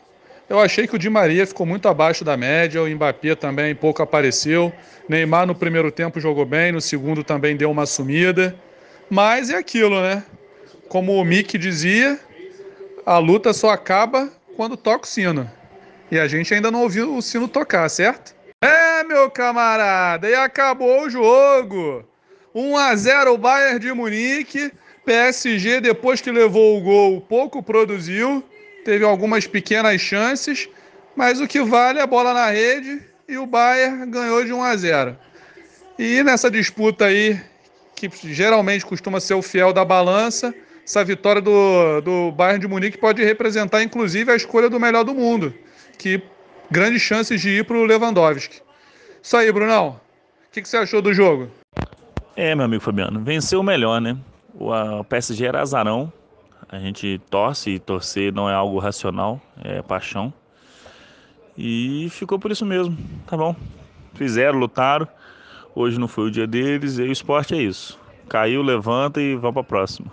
[0.52, 4.04] Eu achei que o Di Maria ficou muito abaixo da média, o Mbappé também pouco
[4.04, 4.70] apareceu.
[5.08, 8.54] Neymar no primeiro tempo jogou bem, no segundo também deu uma sumida.
[9.10, 10.22] Mas é aquilo, né?
[10.90, 12.20] Como o Mick dizia,
[13.06, 15.50] a luta só acaba quando toca o sino.
[16.12, 18.36] E a gente ainda não ouviu o sino tocar, certo?
[18.62, 22.04] É, meu camarada, e acabou o jogo.
[22.54, 24.70] 1 a 0 o Bayern de Munique
[25.06, 28.44] PSG, depois que levou o gol, pouco produziu,
[28.84, 30.70] teve algumas pequenas chances,
[31.16, 34.64] mas o que vale é a bola na rede e o Bayern ganhou de 1
[34.64, 35.18] a 0.
[35.98, 37.40] E nessa disputa aí,
[37.96, 40.54] que geralmente costuma ser o fiel da balança,
[40.86, 45.14] essa vitória do, do Bayern de Munique pode representar inclusive a escolha do melhor do
[45.14, 45.54] mundo,
[45.98, 46.22] que
[46.70, 48.62] grandes chances de ir para o Lewandowski.
[49.22, 50.00] Isso aí, Brunão.
[50.48, 51.50] O que, que você achou do jogo?
[52.36, 54.18] É, meu amigo Fabiano, venceu o melhor, né?
[54.54, 56.12] O PSG era azarão.
[56.72, 60.34] A gente torce e torcer não é algo racional, é paixão.
[61.58, 63.54] E ficou por isso mesmo, tá bom?
[64.14, 65.06] Fizeram, lutaram.
[65.76, 68.00] Hoje não foi o dia deles e o esporte é isso.
[68.30, 70.12] Caiu, levanta e vamos para próxima.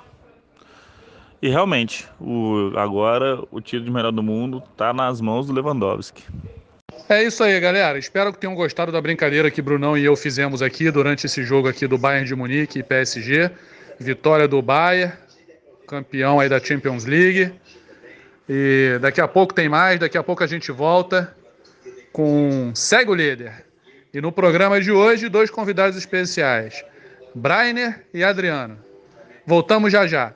[1.41, 6.25] E realmente, o, agora o tiro de melhor do mundo está nas mãos do Lewandowski.
[7.09, 7.97] É isso aí, galera.
[7.97, 11.69] Espero que tenham gostado da brincadeira que Brunão e eu fizemos aqui durante esse jogo
[11.69, 13.51] aqui do Bayern de Munique e PSG.
[14.01, 15.13] Vitória do Bayern,
[15.89, 17.53] campeão aí da Champions League.
[18.49, 21.35] E daqui a pouco tem mais, daqui a pouco a gente volta
[22.13, 23.67] com Segue o Líder.
[24.13, 26.85] E no programa de hoje, dois convidados especiais,
[27.35, 28.79] Brainer e Adriano.
[29.47, 30.35] Voltamos já já.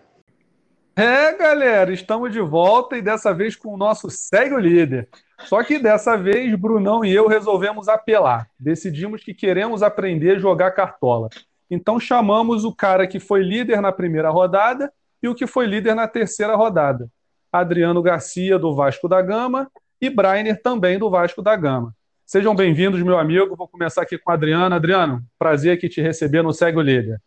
[0.95, 5.09] É, galera, estamos de volta e dessa vez com o nosso Segue o Líder.
[5.45, 8.47] Só que dessa vez, Brunão e eu resolvemos apelar.
[8.61, 11.29] Decidimos que queremos aprender a jogar cartola.
[11.71, 15.95] Então chamamos o cara que foi líder na primeira rodada e o que foi líder
[15.95, 17.09] na terceira rodada.
[17.51, 21.95] Adriano Garcia, do Vasco da Gama, e Brainer, também do Vasco da Gama.
[22.27, 23.55] Sejam bem-vindos, meu amigo.
[23.55, 24.75] Vou começar aqui com o Adriano.
[24.75, 27.23] Adriano, prazer aqui te receber no Segue o Líder.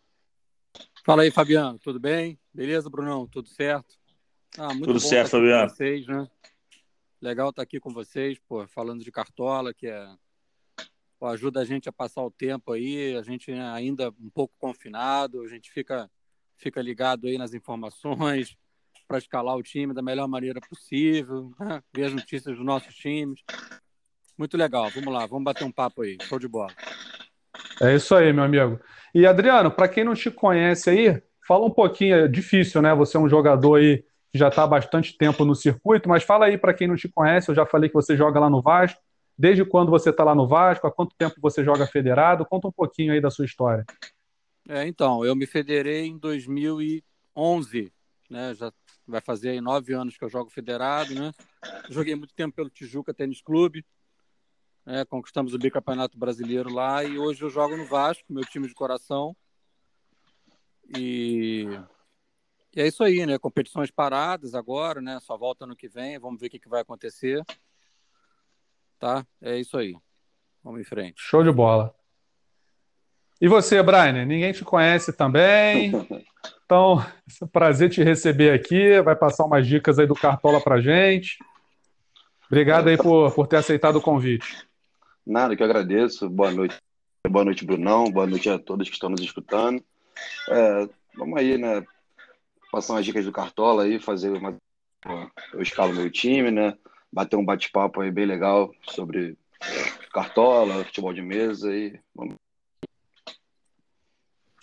[1.06, 1.78] Fala aí, Fabiano.
[1.78, 2.38] Tudo bem?
[2.52, 3.26] Beleza, Brunão?
[3.26, 3.94] Tudo certo?
[4.58, 5.70] Ah, Tudo certo, Fabiano.
[5.70, 6.28] Vocês, né?
[7.22, 10.06] Legal estar aqui com vocês, pô, falando de cartola, que é
[11.18, 13.16] pô, ajuda a gente a passar o tempo aí.
[13.16, 16.10] A gente é ainda um pouco confinado, a gente fica
[16.56, 18.56] fica ligado aí nas informações
[19.06, 21.82] para escalar o time da melhor maneira possível, né?
[21.94, 23.40] ver as notícias dos nossos times.
[24.36, 24.90] Muito legal.
[24.90, 26.18] Vamos lá, vamos bater um papo aí.
[26.22, 26.72] Show de bola.
[27.80, 28.80] É isso aí, meu amigo.
[29.14, 32.94] E Adriano, para quem não te conhece aí, fala um pouquinho, é difícil, né?
[32.94, 36.46] Você é um jogador aí que já está há bastante tempo no circuito, mas fala
[36.46, 39.00] aí para quem não te conhece, eu já falei que você joga lá no Vasco.
[39.38, 40.86] Desde quando você está lá no Vasco?
[40.86, 42.46] Há quanto tempo você joga federado?
[42.46, 43.84] Conta um pouquinho aí da sua história.
[44.68, 47.92] É, então, eu me federei em 2011,
[48.28, 48.54] né?
[48.54, 48.72] Já
[49.06, 51.32] vai fazer nove anos que eu jogo federado, né?
[51.88, 53.84] Joguei muito tempo pelo Tijuca Tênis Clube,
[54.84, 58.74] é, conquistamos o bicampeonato brasileiro lá e hoje eu jogo no Vasco, meu time de
[58.74, 59.36] coração.
[60.96, 61.66] E,
[62.74, 63.36] e é isso aí, né?
[63.36, 65.18] Competições paradas agora, né?
[65.20, 67.44] Só volta no que vem, vamos ver o que, que vai acontecer.
[68.98, 69.26] Tá?
[69.40, 69.96] É isso aí.
[70.62, 71.20] Vamos em frente.
[71.20, 71.94] Show de bola.
[73.40, 74.24] E você, Brian?
[74.24, 75.92] Ninguém te conhece também.
[76.64, 79.00] Então, é um prazer te receber aqui.
[79.00, 81.38] Vai passar umas dicas aí do Cartola pra gente.
[82.46, 84.66] Obrigado aí por, por ter aceitado o convite.
[85.24, 86.28] Nada, que eu agradeço.
[86.28, 86.76] Boa noite.
[87.28, 88.10] Boa noite, Brunão.
[88.10, 89.80] Boa noite a todos que estão nos escutando.
[90.48, 91.84] É, vamos aí, né?
[92.72, 94.56] Passar umas dicas do Cartola aí, fazer uma.
[95.52, 96.76] Eu escalo meu time, né?
[97.12, 99.38] Bater um bate-papo aí bem legal sobre
[100.12, 102.34] Cartola, futebol de mesa e vamos.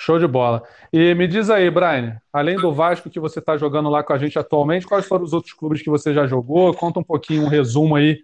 [0.03, 0.63] Show de bola.
[0.91, 4.17] E me diz aí, Brian, além do Vasco que você está jogando lá com a
[4.17, 6.73] gente atualmente, quais foram os outros clubes que você já jogou?
[6.73, 8.19] Conta um pouquinho, um resumo aí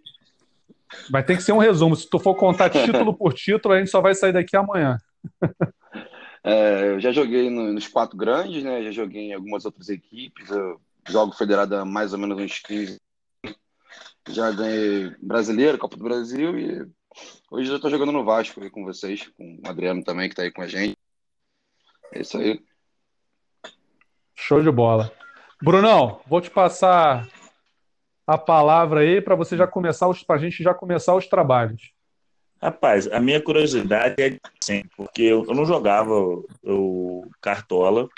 [1.09, 1.95] Vai ter que ser um resumo.
[1.95, 4.97] Se tu for contar título por título, a gente só vai sair daqui amanhã.
[6.43, 8.83] É, eu já joguei no, nos quatro grandes, né?
[8.83, 10.49] Já joguei em algumas outras equipes.
[10.49, 12.97] Eu jogo federado há mais ou menos uns 15.
[14.29, 16.87] Já ganhei brasileiro, Copa do Brasil e
[17.49, 20.43] hoje eu estou jogando no Vasco aí com vocês, com o Adriano também que está
[20.43, 20.98] aí com a gente.
[22.11, 22.61] É isso aí.
[24.35, 25.11] Show de bola.
[25.61, 27.27] Brunão, vou te passar
[28.25, 31.91] a palavra aí para você já começar para a gente já começar os trabalhos.
[32.61, 36.13] Rapaz, a minha curiosidade é sim, porque eu, eu não jogava
[36.63, 38.09] o Cartola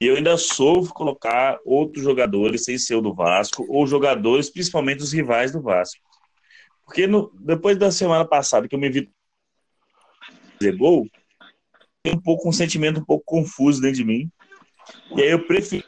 [0.00, 5.02] e eu ainda soube colocar outros jogadores sem ser o do Vasco ou jogadores, principalmente
[5.02, 6.00] os rivais do Vasco.
[6.84, 9.10] Porque no, depois da semana passada que eu me vi
[10.58, 11.06] fazer gol,
[12.02, 14.30] tem um pouco um sentimento um pouco confuso dentro de mim.
[15.16, 15.86] E aí eu prefiro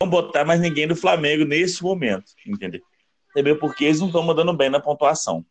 [0.00, 2.82] não botar mais ninguém do Flamengo nesse momento, entendeu?
[3.30, 3.58] Entendeu?
[3.58, 5.44] Porque eles não estão mandando bem na pontuação.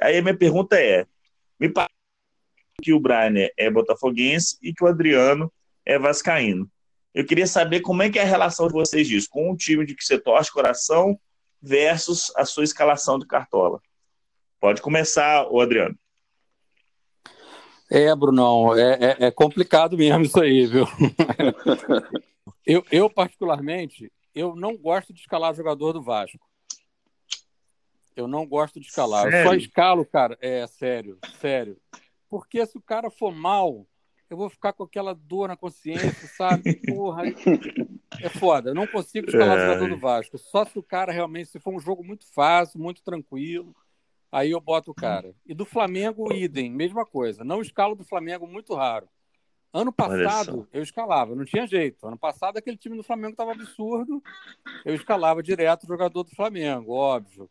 [0.00, 1.06] Aí a minha pergunta é:
[1.58, 1.92] me parece
[2.82, 5.52] que o Brian é botafoguense e que o Adriano
[5.84, 6.70] é vascaíno.
[7.14, 9.84] Eu queria saber como é que é a relação de vocês disso, com o time
[9.84, 11.18] de que você torce coração
[11.60, 13.80] versus a sua escalação de cartola.
[14.58, 15.96] Pode começar, o Adriano.
[17.94, 20.86] É, Brunão, é, é, é complicado mesmo isso aí, viu?
[22.64, 26.38] Eu, eu, particularmente, eu não gosto de escalar jogador do Vasco.
[28.14, 29.22] Eu não gosto de escalar.
[29.24, 29.38] Sério?
[29.38, 30.38] Eu só escalo, cara.
[30.40, 31.76] É, sério, sério.
[32.30, 33.84] Porque se o cara for mal,
[34.30, 36.76] eu vou ficar com aquela dor na consciência, sabe?
[36.86, 37.24] Porra,
[38.20, 38.70] é foda.
[38.70, 39.66] Eu não consigo escalar é...
[39.66, 40.38] jogador do Vasco.
[40.38, 43.74] Só se o cara realmente, se for um jogo muito fácil, muito tranquilo,
[44.32, 45.34] aí eu boto o cara.
[45.46, 47.44] E do Flamengo, idem, mesma coisa.
[47.44, 49.06] Não escalo do Flamengo muito raro.
[49.72, 52.06] Ano passado eu escalava, não tinha jeito.
[52.06, 54.22] Ano passado aquele time do Flamengo estava absurdo.
[54.84, 57.48] Eu escalava direto o jogador do Flamengo, óbvio.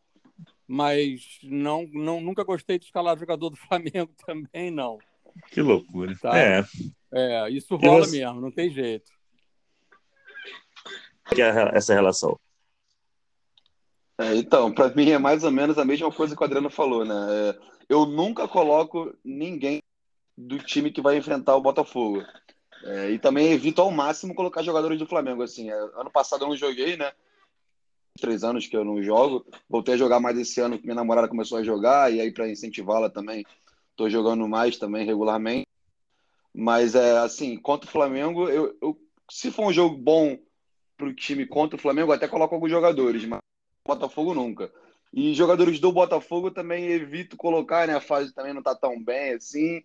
[0.68, 5.00] Mas não, não, nunca gostei de escalar jogador do Flamengo também, não.
[5.52, 6.16] Que loucura.
[6.22, 6.38] Tá?
[6.38, 6.64] É.
[7.12, 8.20] é, isso rola você...
[8.20, 9.10] mesmo, não tem jeito.
[11.34, 12.40] Que é essa relação?
[14.22, 17.04] É, então, para mim é mais ou menos a mesma coisa que o Adriano falou,
[17.04, 17.16] né?
[17.16, 19.82] É, eu nunca coloco ninguém
[20.38, 22.24] do time que vai enfrentar o Botafogo.
[22.84, 25.42] É, e também evito ao máximo colocar jogadores do Flamengo.
[25.42, 27.12] Assim, é, ano passado eu não joguei, né?
[28.20, 29.44] Três anos que eu não jogo.
[29.68, 32.50] Voltei a jogar mais esse ano que minha namorada começou a jogar, e aí para
[32.50, 33.44] incentivá-la também,
[33.90, 35.68] estou jogando mais também regularmente.
[36.54, 39.00] Mas é assim, contra o Flamengo, eu, eu
[39.32, 40.38] se for um jogo bom
[40.96, 43.40] para o time contra o Flamengo, até coloco alguns jogadores, mas
[43.88, 44.72] Botafogo nunca.
[45.14, 47.96] E jogadores do Botafogo também evito colocar, né?
[47.96, 49.84] A fase também não está tão bem assim.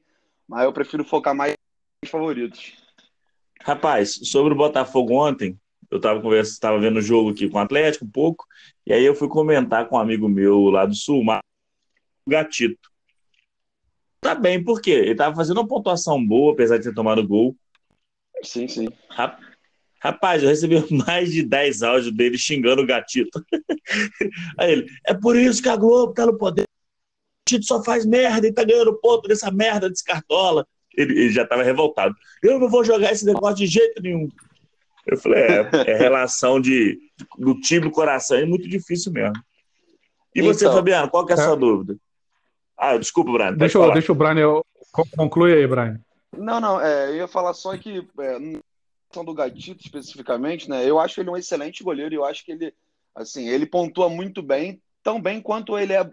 [0.49, 1.55] Mas eu prefiro focar mais
[2.03, 2.75] nos favoritos.
[3.63, 5.59] Rapaz, sobre o Botafogo ontem,
[5.91, 8.47] eu estava conversando, estava vendo o jogo aqui com o Atlético um pouco,
[8.87, 12.91] e aí eu fui comentar com um amigo meu lá do Sul, o Gatito.
[14.21, 14.91] Tá bem, por quê?
[14.91, 17.57] Ele estava fazendo uma pontuação boa, apesar de ter tomado gol.
[18.43, 18.89] Sim, sim.
[19.09, 19.56] Rapaz,
[20.43, 23.45] eu recebi mais de 10 áudios dele xingando o gatito.
[24.59, 26.65] Aí ele, é por isso que a Globo tá no poder.
[27.49, 30.67] Tito só faz merda e tá ganhando ponto nessa merda desse cartola.
[30.97, 32.15] Ele, ele já tava revoltado.
[32.43, 34.29] Eu não vou jogar esse negócio de jeito nenhum.
[35.07, 36.99] Eu falei, é, é relação de,
[37.39, 39.37] do time do coração, é muito difícil mesmo.
[40.35, 41.57] E então, você, Fabiano, qual que é a sua é...
[41.57, 41.97] dúvida?
[42.77, 43.55] Ah, desculpa, Brian.
[43.55, 44.67] Deixa, eu, deixa o Brian, eu,
[45.17, 46.01] conclui aí, Brian.
[46.37, 48.39] Não, não, é, eu ia falar só que, é,
[49.25, 52.75] do Gatito especificamente, né, eu acho ele um excelente goleiro e eu acho que ele,
[53.15, 56.11] assim, ele pontua muito bem, tão bem quanto ele é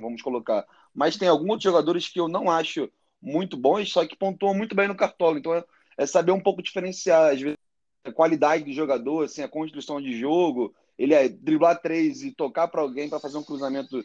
[0.00, 0.66] vamos colocar.
[0.94, 4.74] Mas tem alguns outros jogadores que eu não acho muito bons, só que pontuam muito
[4.74, 5.38] bem no cartola.
[5.38, 5.64] Então é,
[5.96, 7.58] é saber um pouco diferenciar, às vezes,
[8.04, 10.74] a qualidade do jogador, assim, a construção de jogo.
[10.98, 14.04] Ele é driblar três e tocar para alguém para fazer um cruzamento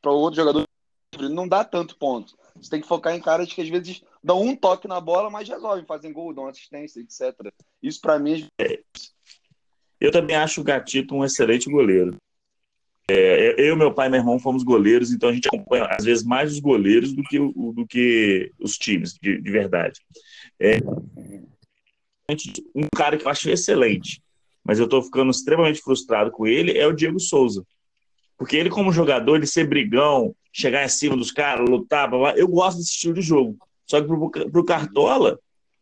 [0.00, 0.66] para outro jogador.
[1.30, 2.36] Não dá tanto ponto.
[2.54, 5.48] Você tem que focar em caras que às vezes dão um toque na bola, mas
[5.48, 7.52] resolvem, fazem gol, dão assistência, etc.
[7.82, 8.80] Isso para mim é...
[10.00, 12.16] Eu também acho o Gatito um excelente goleiro.
[13.08, 16.24] É, eu, meu pai e meu irmão fomos goleiros, então a gente acompanha às vezes
[16.24, 20.00] mais os goleiros do que, do que os times, de, de verdade.
[20.58, 20.78] É,
[22.74, 24.20] um cara que eu acho excelente,
[24.64, 27.64] mas eu estou ficando extremamente frustrado com ele, é o Diego Souza.
[28.36, 32.32] Porque ele, como jogador, ele ser brigão, chegar em cima dos caras, lutar, blá, blá,
[32.34, 33.58] eu gosto desse estilo de jogo.
[33.84, 35.38] Só que pro, pro Cartola,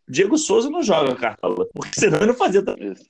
[0.09, 3.07] Diego Souza não joga Cartola, porque senão ele não fazia isso.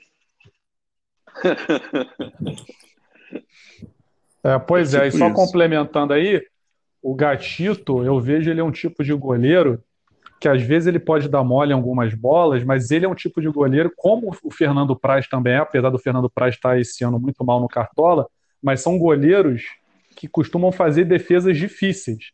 [4.47, 5.35] É, pois é, é tipo e só isso.
[5.35, 6.47] complementando aí,
[7.03, 9.83] o Gatito, eu vejo ele é um tipo de goleiro
[10.39, 13.41] que às vezes ele pode dar mole em algumas bolas, mas ele é um tipo
[13.41, 17.19] de goleiro, como o Fernando Praz também é, apesar do Fernando Praz estar esse ano
[17.19, 18.29] muito mal no Cartola,
[18.63, 19.63] mas são goleiros
[20.15, 22.33] que costumam fazer defesas difíceis.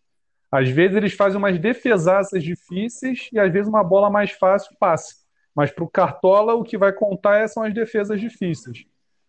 [0.51, 5.14] Às vezes eles fazem umas defesaças difíceis e às vezes uma bola mais fácil passa.
[5.55, 8.85] Mas para o Cartola o que vai contar são as defesas difíceis.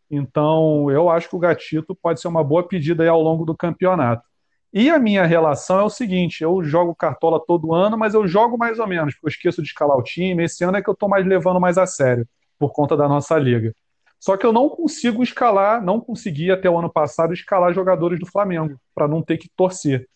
[0.09, 4.27] Então, eu acho que o Gatito pode ser uma boa pedida ao longo do campeonato.
[4.73, 8.57] E a minha relação é o seguinte: eu jogo cartola todo ano, mas eu jogo
[8.57, 10.43] mais ou menos, porque eu esqueço de escalar o time.
[10.43, 12.27] Esse ano é que eu estou mais levando mais a sério,
[12.59, 13.73] por conta da nossa liga.
[14.21, 18.27] Só que eu não consigo escalar, não consegui até o ano passado escalar jogadores do
[18.27, 20.07] Flamengo, para não ter que torcer.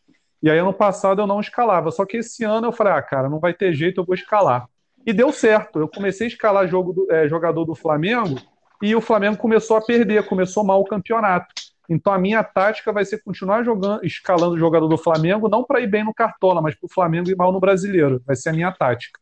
[0.44, 1.90] E aí, ano passado, eu não escalava.
[1.90, 4.68] Só que esse ano eu falei, ah, cara, não vai ter jeito, eu vou escalar.
[5.04, 5.80] E deu certo.
[5.80, 8.40] Eu comecei a escalar do, é, jogador do Flamengo
[8.80, 11.48] e o Flamengo começou a perder, começou mal o campeonato.
[11.90, 15.80] Então a minha tática vai ser continuar jogando, escalando o jogador do Flamengo, não para
[15.80, 18.22] ir bem no Cartola, mas para o Flamengo ir mal no Brasileiro.
[18.24, 19.20] Vai ser a minha tática.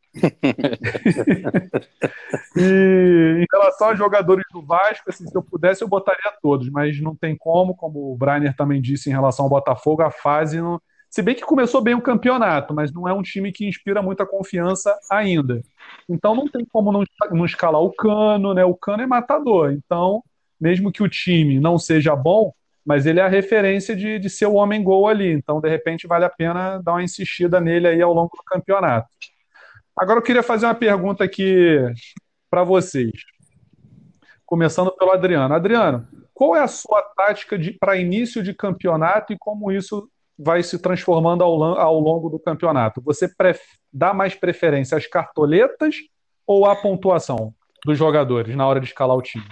[2.56, 7.02] E em relação aos jogadores do Vasco, assim, se eu pudesse, eu botaria todos, mas
[7.02, 10.80] não tem como, como o Brainer também disse em relação ao Botafogo, a fase não.
[11.10, 14.26] Se bem que começou bem o campeonato, mas não é um time que inspira muita
[14.26, 15.62] confiança ainda.
[16.10, 18.66] Então não tem como não, não escalar o Cano, né?
[18.66, 19.72] O Cano é matador.
[19.72, 20.24] Então,
[20.60, 22.52] mesmo que o time não seja bom,
[22.86, 25.32] mas ele é a referência de, de ser o homem gol ali.
[25.32, 29.08] Então, de repente, vale a pena dar uma insistida nele aí ao longo do campeonato.
[29.98, 31.78] Agora eu queria fazer uma pergunta aqui
[32.50, 33.12] para vocês.
[34.46, 35.54] começando pelo Adriano.
[35.54, 40.80] Adriano, qual é a sua tática para início de campeonato e como isso vai se
[40.80, 43.02] transformando ao, ao longo do campeonato?
[43.02, 43.32] Você
[43.92, 45.96] dá mais preferência às cartoletas
[46.46, 47.54] ou à pontuação
[47.86, 49.46] dos jogadores na hora de escalar o time?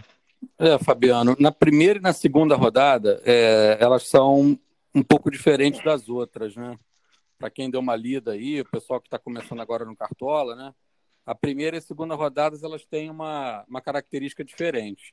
[0.59, 4.57] É, Fabiano, na primeira e na segunda rodada, é, elas são
[4.93, 6.77] um pouco diferentes das outras, né?
[7.41, 10.71] Para quem deu uma lida aí, o pessoal que está começando agora no Cartola, né?
[11.25, 15.11] A primeira e a segunda rodadas elas têm uma, uma característica diferente.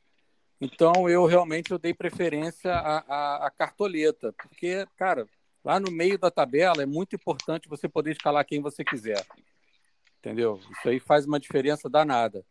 [0.60, 5.26] Então eu realmente eu dei preferência à, à, à cartoleta, porque, cara,
[5.64, 9.24] lá no meio da tabela é muito importante você poder escalar quem você quiser.
[10.18, 10.60] Entendeu?
[10.70, 12.44] Isso aí faz uma diferença danada.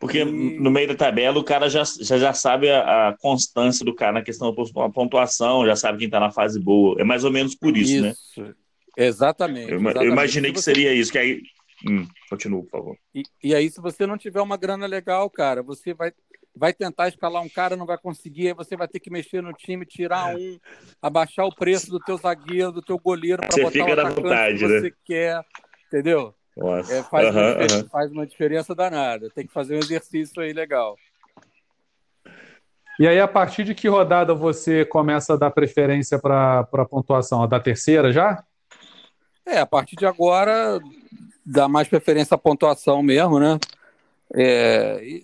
[0.00, 0.58] Porque e...
[0.58, 4.12] no meio da tabela o cara já, já, já sabe a, a, constância do cara
[4.12, 7.00] na questão da pontuação, já sabe quem está na fase boa.
[7.00, 8.10] É mais ou menos por isso, né?
[8.10, 8.42] isso.
[8.42, 8.54] né?
[8.96, 9.70] Exatamente.
[9.70, 10.06] Eu, exatamente.
[10.06, 11.42] eu imaginei que seria isso, que aí.
[11.86, 12.96] Hum, continua, por favor.
[13.14, 16.12] E, e aí, se você não tiver uma grana legal, cara, você vai
[16.56, 19.52] vai tentar escalar um cara, não vai conseguir, aí você vai ter que mexer no
[19.52, 20.58] time, tirar um,
[21.02, 24.58] abaixar o preço do teu zagueiro, do teu goleiro para botar fica o atacante vontade,
[24.58, 24.96] que você né?
[25.04, 25.44] quer,
[25.88, 26.34] entendeu?
[26.88, 27.88] É, faz, uhum, uma uhum.
[27.90, 29.28] faz uma diferença danada.
[29.30, 30.96] Tem que fazer um exercício aí legal.
[33.00, 37.42] E aí, a partir de que rodada você começa a dar preferência para a pontuação?
[37.42, 38.44] A da terceira já?
[39.46, 40.80] É, a partir de agora
[41.44, 43.58] dá mais preferência à pontuação mesmo, né?
[44.34, 45.20] É,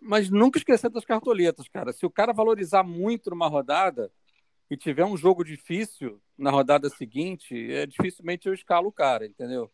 [0.00, 1.92] mas nunca esquecer das cartoletas, cara.
[1.92, 4.10] Se o cara valorizar muito numa rodada
[4.68, 9.70] e tiver um jogo difícil na rodada seguinte, é dificilmente eu escalo o cara, entendeu?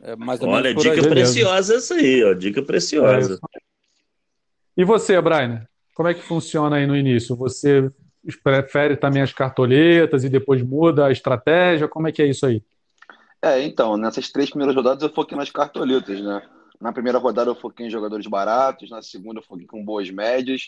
[0.00, 0.14] É
[0.46, 1.08] Olha, dica aí.
[1.08, 2.32] preciosa essa aí, ó.
[2.32, 3.38] Dica preciosa.
[3.54, 3.58] É.
[4.76, 5.66] E você, Brian?
[5.94, 7.36] Como é que funciona aí no início?
[7.36, 7.90] Você
[8.42, 11.88] prefere também as cartoletas e depois muda a estratégia?
[11.88, 12.62] Como é que é isso aí?
[13.42, 16.42] É, então, nessas três primeiras rodadas eu foquei nas cartoletas, né?
[16.80, 20.66] Na primeira rodada eu foquei em jogadores baratos, na segunda eu foquei com boas médias,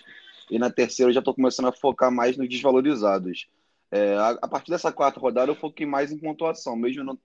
[0.51, 3.49] e na terceira eu já estou começando a focar mais nos desvalorizados.
[3.91, 7.19] É, a, a, partir dessa quarta rodada eu foquei mais em pontuação, mesmo não,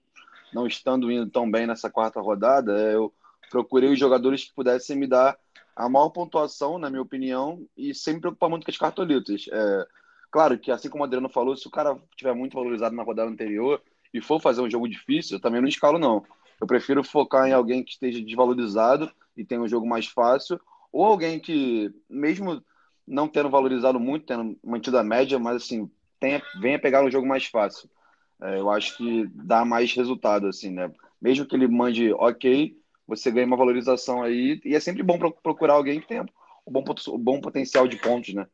[0.54, 3.12] não estando indo tão bem nessa quarta rodada, é, eu
[3.50, 5.36] procurei os jogadores que pudessem me dar
[5.76, 9.46] a maior pontuação, na minha opinião, e sem me preocupar muito com as cartolitas.
[9.50, 9.86] É,
[10.32, 13.30] claro que, assim como o Adriano falou, se o cara tiver muito valorizado na rodada
[13.30, 13.80] anterior
[14.12, 16.24] e for fazer um jogo difícil, eu também não escalo, não.
[16.60, 20.58] Eu prefiro focar em alguém que esteja desvalorizado e tenha um jogo mais fácil,
[20.90, 22.62] ou alguém que, mesmo
[23.06, 27.26] não tendo valorizado muito, tendo mantido a média, mas assim, tenha, venha pegar um jogo
[27.26, 27.88] mais fácil.
[28.40, 30.90] É, eu acho que dá mais resultado, assim, né?
[31.20, 32.76] Mesmo que ele mande ok,
[33.06, 36.24] você ganha uma valorização aí, e é sempre bom procurar alguém que tenha
[36.66, 38.46] um bom, um bom potencial de pontos, né?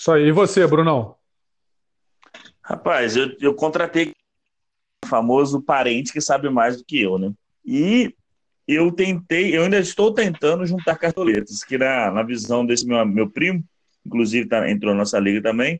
[0.00, 0.28] Isso aí.
[0.28, 1.14] E você, Brunão?
[2.62, 4.14] Rapaz, eu, eu contratei
[5.04, 7.30] famoso parente que sabe mais do que eu, né?
[7.62, 8.14] E
[8.66, 13.28] eu tentei, eu ainda estou tentando juntar cartoletas, que na, na visão desse meu, meu
[13.28, 13.62] primo,
[14.06, 15.78] inclusive tá, entrou na nossa liga também,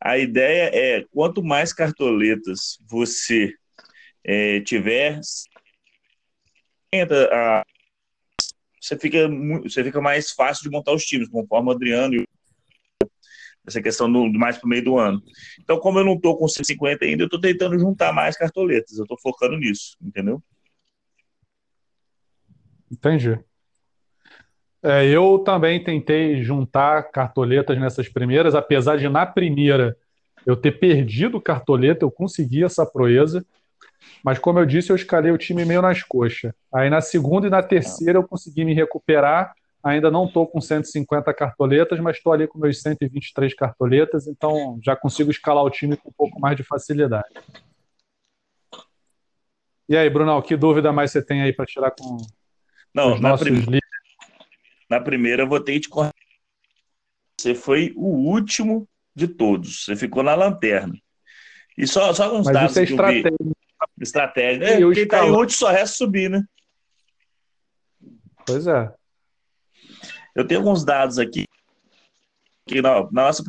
[0.00, 3.52] a ideia é, quanto mais cartoletas você
[4.24, 5.20] é, tiver,
[8.80, 9.28] você, fica,
[9.62, 12.39] você fica mais fácil de montar os times, conforme o Adriano e o
[13.70, 15.22] essa questão do, mais para o meio do ano.
[15.60, 19.04] Então, como eu não estou com 150 ainda, eu estou tentando juntar mais cartoletas, eu
[19.04, 20.42] estou focando nisso, entendeu?
[22.90, 23.38] Entendi.
[24.82, 29.96] É, eu também tentei juntar cartoletas nessas primeiras, apesar de na primeira
[30.46, 33.44] eu ter perdido cartoleta, eu consegui essa proeza.
[34.24, 36.52] Mas como eu disse, eu escalei o time meio nas coxas.
[36.72, 41.32] Aí na segunda e na terceira eu consegui me recuperar Ainda não estou com 150
[41.32, 46.10] cartoletas, mas estou ali com meus 123 cartoletas, então já consigo escalar o time com
[46.10, 47.28] um pouco mais de facilidade.
[49.88, 52.18] E aí, Brunão, que dúvida mais você tem aí para tirar com
[52.94, 53.56] não, os nossos prim...
[53.56, 53.80] líderes?
[54.88, 55.88] Na primeira eu votei de
[57.38, 59.84] Você foi o último de todos.
[59.84, 60.94] Você ficou na lanterna.
[61.76, 63.30] E só, só alguns mas dados isso é estratégia.
[64.00, 64.64] Estratégia.
[64.64, 66.44] É, quem está em último só resta subir, né?
[68.46, 68.92] Pois é.
[70.40, 71.44] Eu tenho alguns dados aqui,
[72.66, 73.44] que na, na nossa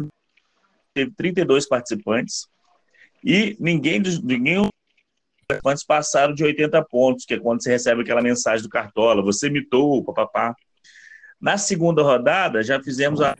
[0.94, 2.50] teve 32 participantes
[3.24, 4.70] e ninguém, ninguém
[5.48, 9.50] participantes passaram de 80 pontos, que é quando você recebe aquela mensagem do Cartola, você
[9.50, 10.54] mitou, papapá.
[11.39, 13.38] Na segunda rodada, já fizemos a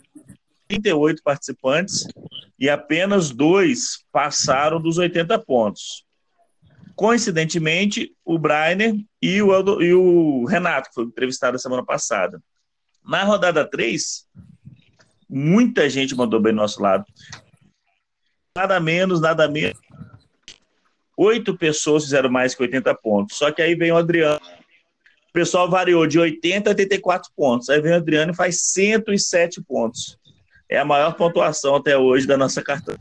[0.70, 2.08] 38 participantes
[2.58, 6.06] e apenas dois passaram dos 80 pontos.
[6.96, 12.42] Coincidentemente, o Brainer e o, e o Renato, que foi entrevistado semana passada.
[13.06, 14.28] Na rodada 3,
[15.30, 17.06] muita gente mandou bem do nosso lado.
[18.56, 19.80] Nada menos, nada menos.
[21.18, 23.38] Oito pessoas fizeram mais que 80 pontos.
[23.38, 24.42] Só que aí vem o Adriano,
[25.32, 27.70] o pessoal variou de 80 a 84 pontos.
[27.70, 30.20] Aí vem o Adriano e faz 107 pontos.
[30.70, 32.96] É a maior pontuação até hoje da nossa cartão,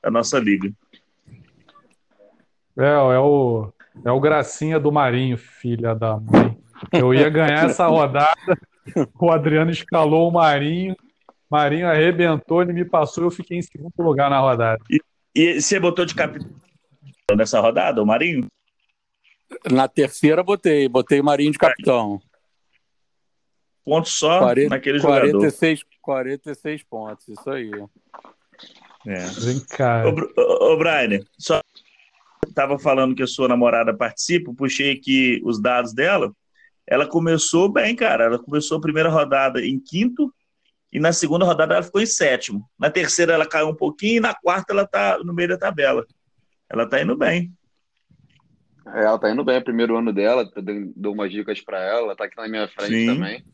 [0.00, 0.72] da nossa liga.
[2.78, 3.72] É, é o,
[4.04, 6.41] é o gracinha do Marinho, filha da mãe.
[6.90, 8.58] Eu ia ganhar essa rodada,
[9.20, 10.96] o Adriano escalou o Marinho,
[11.50, 14.82] Marinho arrebentou, ele me passou, eu fiquei em segundo lugar na rodada.
[14.90, 15.00] E,
[15.34, 16.50] e você botou de capitão
[17.36, 18.46] nessa rodada, o Marinho?
[19.70, 22.20] Na terceira botei, botei o Marinho de capitão.
[23.84, 25.96] Ponto só 40, naquele 46, jogador.
[26.00, 27.70] 46 pontos, isso aí.
[29.06, 29.26] É.
[29.40, 30.04] Vem cá.
[30.06, 31.60] Ô, ô, ô Brian, só
[32.46, 36.32] estava falando que a sua namorada participa, puxei aqui os dados dela.
[36.86, 38.24] Ela começou bem, cara.
[38.24, 40.32] Ela começou a primeira rodada em quinto
[40.92, 42.68] e na segunda rodada ela ficou em sétimo.
[42.78, 46.06] Na terceira ela caiu um pouquinho e na quarta ela tá no meio da tabela.
[46.68, 47.52] Ela tá indo bem.
[48.86, 50.50] É, ela tá indo bem, é o primeiro ano dela,
[50.96, 53.06] dou umas dicas para ela, ela tá aqui na minha frente Sim.
[53.06, 53.44] também.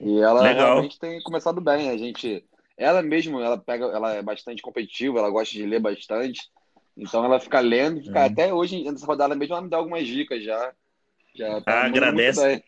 [0.00, 0.74] E ela Legal.
[0.74, 1.90] realmente tem começado bem.
[1.90, 2.44] A gente,
[2.78, 6.48] ela mesmo, ela pega, ela é bastante competitiva, ela gosta de ler bastante.
[6.96, 8.26] Então ela fica lendo, fica, uhum.
[8.26, 10.72] até hoje, nessa rodada mesmo, ela me dá algumas dicas já.
[11.34, 12.64] já tá ah, agradece.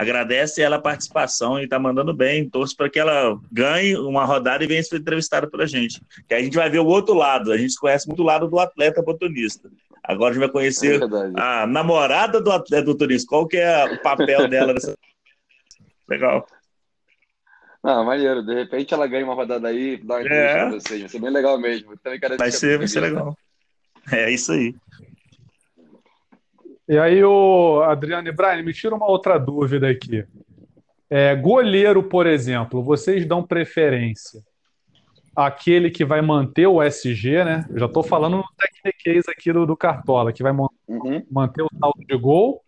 [0.00, 2.48] Agradece ela a participação e tá mandando bem.
[2.48, 6.00] Torço para que ela ganhe uma rodada e venha ser entrevistada pela gente.
[6.26, 7.52] Que a gente vai ver o outro lado.
[7.52, 9.70] A gente conhece muito o lado do atleta botonista.
[10.02, 11.04] Agora a gente vai conhecer é
[11.38, 13.28] a namorada do atleta botonista.
[13.28, 14.96] Qual que é o papel dela nessa.
[16.08, 16.46] Legal.
[17.82, 18.42] Ah, maneiro.
[18.42, 20.54] De repente ela ganha uma rodada aí, dá uma é.
[20.54, 21.00] pra vocês.
[21.02, 21.94] Vai ser bem legal mesmo.
[21.98, 23.36] Também quero vai ser, vai ser legal.
[24.10, 24.74] É isso aí.
[26.90, 30.26] E aí, o Adriano e Brian, me tira uma outra dúvida aqui.
[31.08, 34.42] É, goleiro, por exemplo, vocês dão preferência
[35.36, 37.64] àquele que vai manter o SG, né?
[37.70, 41.24] Eu já estou falando no Techniquez aqui do, do Cartola, que vai uhum.
[41.30, 42.60] manter o saldo de gol,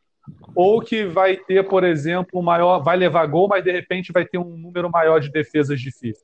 [0.55, 4.39] ou que vai ter, por exemplo, maior, vai levar gol, mas de repente vai ter
[4.39, 6.23] um número maior de defesas difíceis.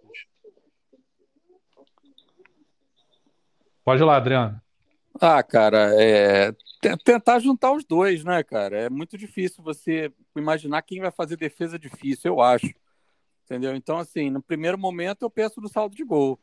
[3.84, 4.60] Pode ir lá, Adriano.
[5.20, 6.52] Ah, cara, é
[7.04, 8.78] tentar juntar os dois, né, cara?
[8.78, 12.72] É muito difícil você imaginar quem vai fazer defesa difícil, eu acho.
[13.44, 13.74] Entendeu?
[13.74, 16.38] Então, assim, no primeiro momento eu penso no saldo de gol.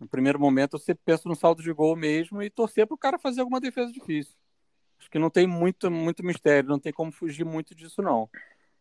[0.00, 3.18] No primeiro momento eu penso no saldo de gol mesmo e torcer para o cara
[3.18, 4.34] fazer alguma defesa difícil.
[4.98, 8.28] Acho que não tem muito, muito mistério, não tem como fugir muito disso, não.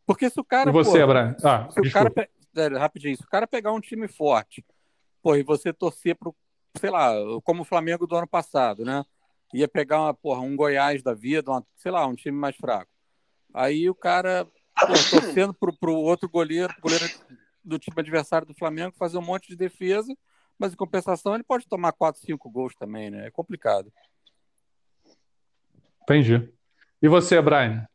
[0.06, 0.70] Porque se o cara.
[0.70, 1.36] E você, Abraham?
[1.44, 4.64] Ah, se o cara, rapidinho, se o cara pegar um time forte,
[5.22, 6.34] pô, e você torcer pro,
[6.80, 7.14] sei lá,
[7.44, 9.04] como o Flamengo do ano passado, né?
[9.56, 12.92] Ia pegar uma, porra, um Goiás da vida, uma, sei lá, um time mais fraco.
[13.54, 14.46] Aí o cara,
[14.78, 17.06] pô, torcendo pro, pro outro goleiro, goleiro
[17.64, 20.14] do time adversário do Flamengo, fazer um monte de defesa,
[20.60, 23.28] mas em compensação ele pode tomar 4, 5 gols também, né?
[23.28, 23.90] É complicado.
[26.04, 26.50] Entendi.
[27.02, 27.88] E você, Brian?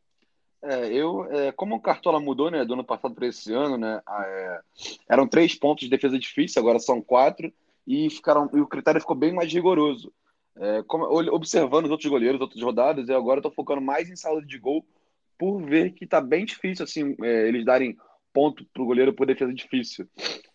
[0.63, 4.01] É, eu, é, como o Cartola mudou, né, do ano passado para esse ano, né,
[4.09, 4.61] é,
[5.07, 7.53] eram três pontos de defesa difícil, agora são quatro,
[7.85, 10.11] e, ficaram, e o critério ficou bem mais rigoroso.
[10.57, 14.45] É, como, observando os outros goleiros, outras rodadas, eu agora estou focando mais em saldo
[14.45, 14.85] de gol,
[15.37, 17.97] por ver que está bem difícil, assim, é, eles darem
[18.33, 20.07] ponto para o goleiro por defesa difícil.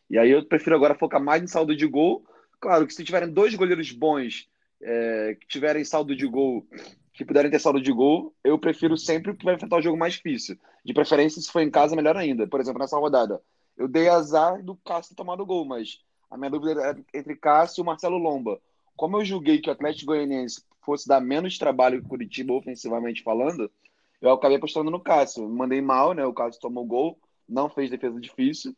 [0.09, 2.24] E aí eu prefiro agora focar mais em saldo de gol.
[2.61, 4.49] Claro que se tiverem dois goleiros bons
[4.80, 6.66] é, que tiverem saldo de gol
[7.12, 10.12] que puderem ter saldo de gol, eu prefiro sempre que vai enfrentar o jogo mais
[10.14, 10.59] difícil.
[10.84, 12.47] De preferência, se for em casa, melhor ainda.
[12.47, 13.40] Por exemplo, nessa rodada,
[13.76, 17.80] eu dei azar do Cássio tomar o gol, mas a minha dúvida era entre Cássio
[17.80, 18.61] e o Marcelo Lomba.
[18.97, 23.22] Como eu julguei que o Atlético Goianiense fosse dar menos trabalho que o Curitiba, ofensivamente
[23.22, 23.70] falando,
[24.20, 25.49] eu acabei apostando no Cássio.
[25.49, 26.24] Mandei mal, né?
[26.24, 27.18] O Cássio tomou gol,
[27.49, 28.74] não fez defesa difícil,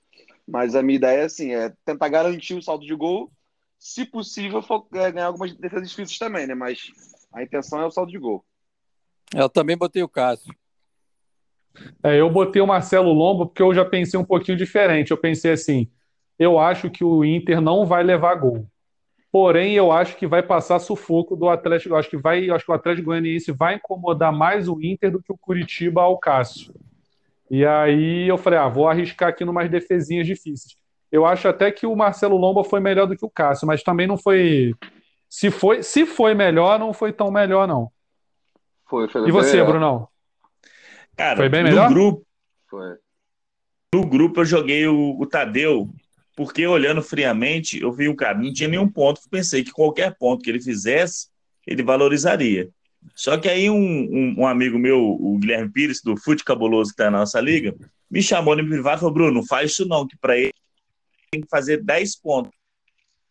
[0.46, 3.30] mas a minha ideia é assim, é tentar garantir o saldo de gol,
[3.78, 4.64] se possível,
[4.94, 6.54] é, ganhar algumas defesas difíceis também, né?
[6.54, 6.90] Mas
[7.32, 8.44] a intenção é o saldo de gol.
[9.34, 10.52] Eu também botei o Cássio.
[12.02, 15.10] É, eu botei o Marcelo Lombo porque eu já pensei um pouquinho diferente.
[15.10, 15.88] Eu pensei assim:
[16.38, 18.66] eu acho que o Inter não vai levar gol.
[19.30, 21.94] Porém, eu acho que vai passar sufoco do Atlético.
[21.94, 25.22] Eu acho que vai, acho que o Atlético Goianiense vai incomodar mais o Inter do
[25.22, 26.74] que o Curitiba ao Cássio.
[27.50, 30.76] E aí eu falei: ah, vou arriscar aqui numas defesinhas difíceis.
[31.10, 34.06] Eu acho até que o Marcelo Lomba foi melhor do que o Cássio, mas também
[34.06, 34.74] não foi
[35.28, 37.92] se foi, se foi melhor, não foi tão melhor, não.
[38.88, 39.66] Foi, foi E você, melhor.
[39.66, 40.08] Brunão?
[41.14, 41.88] Cara, foi bem melhor?
[41.88, 42.26] No grupo,
[42.68, 42.96] foi.
[43.94, 45.88] No grupo eu joguei o, o Tadeu,
[46.38, 50.40] porque olhando friamente, eu vi o cara, não tinha nenhum ponto, pensei que qualquer ponto
[50.40, 51.26] que ele fizesse,
[51.66, 52.68] ele valorizaria.
[53.12, 56.94] Só que aí um, um, um amigo meu, o Guilherme Pires, do Fute Cabuloso, que
[56.94, 57.74] está na nossa liga,
[58.08, 60.54] me chamou no privado e falou, Bruno, não faz isso não, que para ele
[61.32, 62.52] tem que fazer 10 pontos.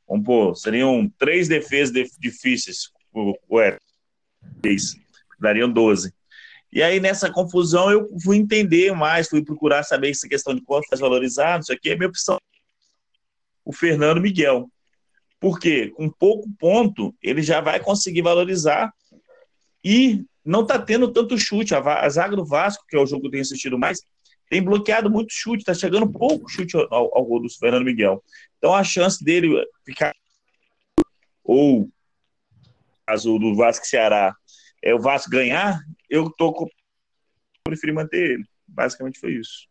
[0.06, 3.34] Vamos pôr, seriam três defesas difíceis, o
[5.40, 6.14] dariam 12.
[6.74, 10.90] E aí, nessa confusão, eu fui entender mais, fui procurar saber essa questão de quanto
[10.90, 11.92] faz valorizar, não sei o quê.
[11.92, 12.38] A minha opção
[13.68, 14.72] o Fernando Miguel.
[15.40, 18.92] Porque com pouco ponto, ele já vai conseguir valorizar
[19.84, 21.76] e não está tendo tanto chute.
[21.76, 24.00] A, zaga do Vasco, que é o jogo que eu tenho assistido mais,
[24.50, 28.24] tem bloqueado muito chute, está chegando pouco chute ao, ao gol do Fernando Miguel.
[28.58, 29.50] Então a chance dele
[29.86, 30.14] ficar
[31.44, 31.90] ou
[33.06, 34.36] caso do Vasco Ceará
[34.82, 36.68] é o Vasco ganhar, eu tô com...
[37.64, 38.46] preferi manter ele.
[38.68, 39.68] Basicamente foi isso.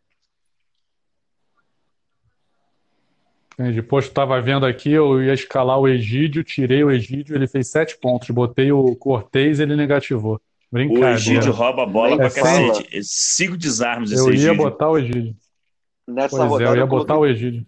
[3.58, 7.68] Depois eu estava vendo aqui, eu ia escalar o Egídio, tirei o Egídio, ele fez
[7.68, 8.28] sete pontos.
[8.30, 10.40] Botei o Cortez, ele negativou.
[10.70, 11.10] Brincadeira.
[11.10, 12.96] O Egídio rouba a bola é, pra cacete.
[12.96, 14.56] É cinco desarmes esse Eu ia Egídio.
[14.56, 15.34] botar o Egídio.
[16.06, 16.98] Nessa pois rodada é, eu ia coloquei...
[16.98, 17.66] botar o Egídio.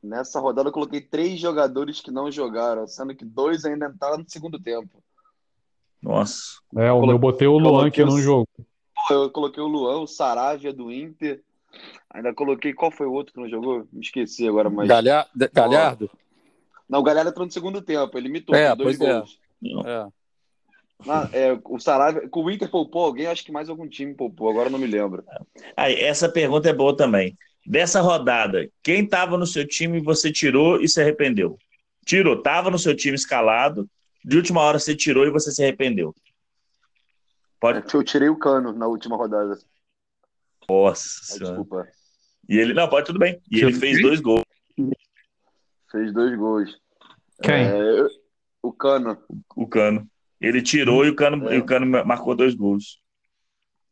[0.00, 4.24] Nessa rodada eu coloquei três jogadores que não jogaram, sendo que dois ainda entraram no
[4.28, 5.02] segundo tempo.
[6.00, 6.58] Nossa.
[6.76, 8.46] É, o meu botei o Luan que não jogou.
[9.10, 11.42] Eu coloquei o Luan, o Saravia do Inter.
[12.10, 12.72] Ainda coloquei.
[12.72, 13.86] Qual foi o outro que não jogou?
[13.92, 14.88] Me esqueci agora, mas.
[14.88, 15.26] Galha...
[15.52, 16.10] Galhardo?
[16.88, 18.16] Não, o Galhardo entrou no segundo tempo.
[18.16, 19.38] Ele imitou é, dois pois gols.
[19.86, 19.90] É.
[19.90, 20.06] é.
[21.08, 24.78] Ah, é, o o Inter poupou alguém, acho que mais algum time poupou, agora não
[24.78, 25.24] me lembro.
[25.76, 27.36] Aí, essa pergunta é boa também.
[27.66, 31.58] Dessa rodada, quem estava no seu time você tirou e se arrependeu?
[32.06, 33.88] Tirou, estava no seu time escalado,
[34.24, 36.14] de última hora você tirou e você se arrependeu.
[37.60, 37.78] Pode...
[37.78, 39.58] É eu tirei o cano na última rodada.
[40.68, 41.38] Nossa.
[41.38, 41.86] desculpa.
[42.48, 43.40] E ele, não, pode tudo bem.
[43.50, 44.44] E ele fez dois gols.
[45.90, 46.76] Fez dois gols.
[47.42, 47.66] Quem?
[47.66, 48.06] É,
[48.62, 49.18] o Cano.
[49.56, 50.06] O Cano.
[50.40, 51.56] Ele tirou e o Cano, é.
[51.56, 53.00] e o Cano marcou dois gols.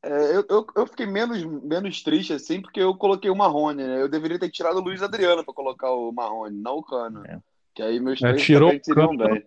[0.03, 4.03] É, eu, eu, eu, fiquei menos, menos triste assim, porque eu coloquei o Marrone, né?
[4.03, 7.25] Eu deveria ter tirado o Luiz Adriano para colocar o Marrone, não o Cano.
[7.25, 7.39] É.
[7.75, 9.45] Que aí meus é, três é, tirou o cano, bem.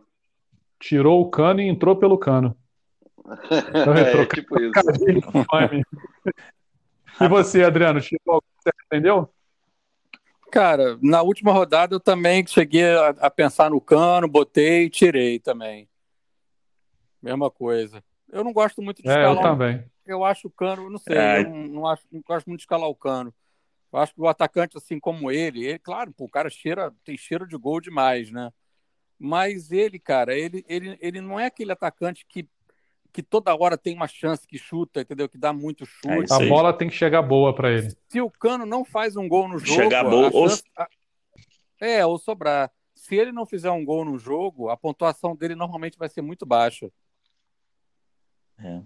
[0.79, 2.55] Tirou o Cano e entrou pelo Cano.
[3.51, 4.71] é, tipo isso.
[7.21, 9.29] e você, Adriano, tirou você arrependeu?
[10.51, 15.39] Cara, na última rodada eu também cheguei a, a pensar no Cano, botei e tirei
[15.39, 15.89] também.
[17.21, 18.03] Mesma coisa.
[18.29, 19.37] Eu não gosto muito de é, escalar.
[19.37, 19.85] Eu também.
[20.05, 21.41] Eu acho o Cano, não sei, é.
[21.41, 23.33] eu não, não, acho, não gosto muito de escalar o Cano.
[23.91, 27.17] Eu acho que o atacante, assim como ele, ele claro, pô, o cara cheira, tem
[27.17, 28.51] cheiro de gol demais, né?
[29.17, 32.47] Mas ele, cara, ele, ele, ele não é aquele atacante que,
[33.15, 35.29] que toda hora tem uma chance que chuta, entendeu?
[35.29, 36.33] Que dá muito chute.
[36.33, 37.95] É a bola tem que chegar boa para ele.
[38.09, 39.83] Se o Cano não faz um gol no jogo.
[39.83, 40.29] Chegar boa.
[40.29, 40.85] Chance, ou...
[41.79, 42.69] É, ou sobrar.
[42.93, 46.45] Se ele não fizer um gol no jogo, a pontuação dele normalmente vai ser muito
[46.45, 46.91] baixa.
[48.59, 48.81] É.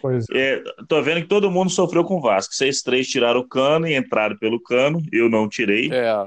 [0.00, 0.54] Pois é.
[0.54, 0.62] é.
[0.88, 2.54] tô vendo que todo mundo sofreu com o Vasco.
[2.54, 5.02] Vocês três tiraram o cano e entraram pelo cano.
[5.12, 5.92] Eu não tirei.
[5.92, 6.26] É.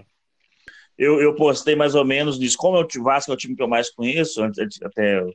[0.95, 2.55] Eu, eu postei mais ou menos disso.
[2.55, 5.25] Como o Vasco é o time que eu mais conheço, até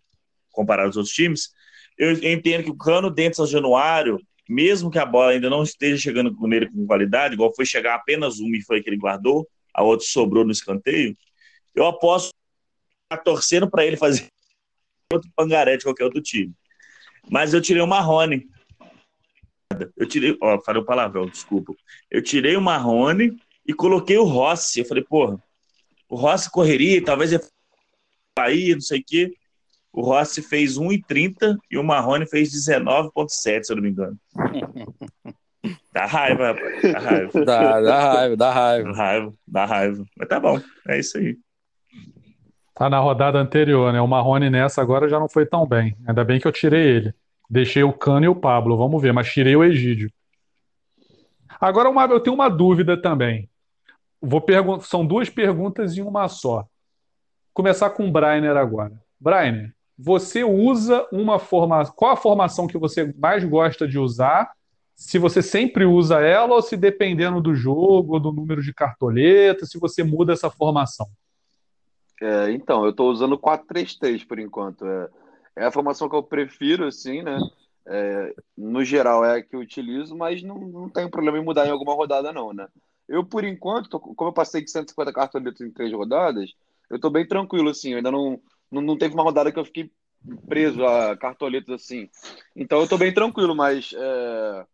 [0.53, 1.51] comparado aos outros times,
[2.01, 5.63] eu entendo que o cano dentro de São Januário, mesmo que a bola ainda não
[5.63, 9.47] esteja chegando nele com qualidade, igual foi chegar apenas uma e foi que ele guardou,
[9.75, 11.15] a outra sobrou no escanteio,
[11.75, 12.31] eu aposto
[13.11, 14.29] a torcendo para ele fazer
[15.13, 16.55] outro pangaré de qualquer outro time.
[17.29, 18.49] Mas eu tirei o Marrone.
[19.95, 21.75] Eu tirei, ó, falei o palavrão, desculpa.
[22.11, 23.37] Eu tirei o Marrone
[23.67, 24.81] e coloquei o Rossi.
[24.81, 25.39] Eu falei, porra,
[26.09, 27.41] o Rossi correria, talvez ia
[28.39, 29.33] sair, não sei o quê.
[29.93, 34.16] O Rossi fez 1,30 e o Marrone fez 19,7, se eu não me engano.
[35.93, 36.82] Dá raiva, rapaz.
[36.82, 37.45] Dá raiva.
[37.45, 38.93] Dá, dá raiva, dá raiva.
[38.93, 40.05] Dá raiva, dá raiva.
[40.16, 41.36] Mas tá bom, é isso aí.
[42.74, 44.01] Tá na rodada anterior, né?
[44.01, 45.97] O Marrone nessa agora já não foi tão bem.
[46.07, 47.14] Ainda bem que eu tirei ele.
[47.49, 50.11] Deixei o Cano e o Pablo, vamos ver, mas tirei o Egídio.
[51.61, 53.51] Agora uma, eu tenho uma dúvida também.
[54.22, 56.59] Vou pergun são duas perguntas em uma só.
[56.59, 56.68] Vou
[57.53, 58.93] começar com o Brainer agora.
[59.18, 61.95] Brainer, você usa uma formação.
[61.95, 64.51] Qual a formação que você mais gosta de usar?
[64.95, 69.67] Se você sempre usa ela ou se dependendo do jogo ou do número de cartoleta,
[69.67, 71.07] se você muda essa formação?
[72.23, 74.87] É, então, eu estou usando 4-3-3 por enquanto.
[74.87, 75.09] É,
[75.57, 77.39] é a formação que eu prefiro, assim, né?
[77.87, 81.67] É, no geral é a que eu utilizo, mas não, não tenho problema em mudar
[81.67, 82.67] em alguma rodada, não, né?
[83.07, 86.55] Eu, por enquanto, tô, como eu passei de 150 cartoletas em três rodadas,
[86.89, 87.91] eu estou bem tranquilo, assim.
[87.91, 88.41] Eu ainda não,
[88.71, 89.91] não, não teve uma rodada que eu fiquei
[90.49, 92.09] preso a cartoletas assim.
[92.55, 94.66] Então eu estou bem tranquilo, mas é,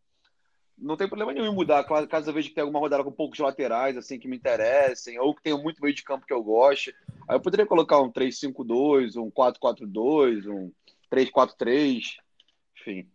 [0.76, 1.84] não tem problema nenhum em mudar.
[2.08, 5.34] Caso eu veja que tem alguma rodada com poucos laterais, assim, que me interessem, ou
[5.34, 6.94] que tenha muito meio de campo que eu goste.
[7.28, 10.70] Aí eu poderia colocar um 3-5-2, um 4-4-2, um
[11.12, 12.02] 3-4-3,
[12.78, 13.08] enfim.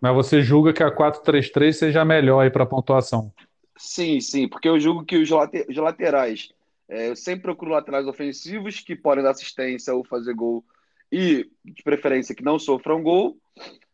[0.00, 3.32] Mas você julga que a 4-3-3 seja melhor aí para pontuação?
[3.76, 6.52] Sim, sim, porque eu julgo que os, laterais,
[6.88, 10.64] é, eu sempre procuro laterais ofensivos que podem dar assistência ou fazer gol
[11.10, 13.36] e, de preferência, que não sofram gol,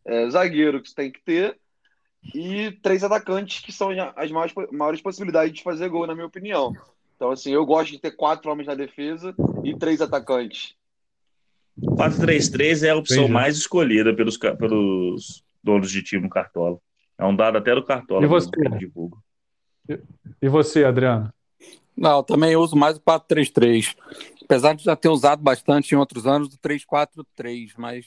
[0.05, 1.59] é, zagueiro que você tem que ter,
[2.35, 6.73] e três atacantes que são as maiores, maiores possibilidades de fazer gol, na minha opinião.
[7.17, 9.35] Então, assim, eu gosto de ter quatro homens na defesa
[9.65, 10.77] e três atacantes.
[11.81, 13.33] 4-3-3 é a opção Entendi.
[13.33, 16.79] mais escolhida pelos, pelos donos de time no Cartola.
[17.17, 18.25] É um dado até do Cartola.
[18.25, 18.51] E você?
[20.41, 21.33] E você, Adriano?
[21.99, 23.97] Não, eu também uso mais o 4-3-3.
[24.45, 28.07] Apesar de já ter usado bastante em outros anos o 3-4-3, mas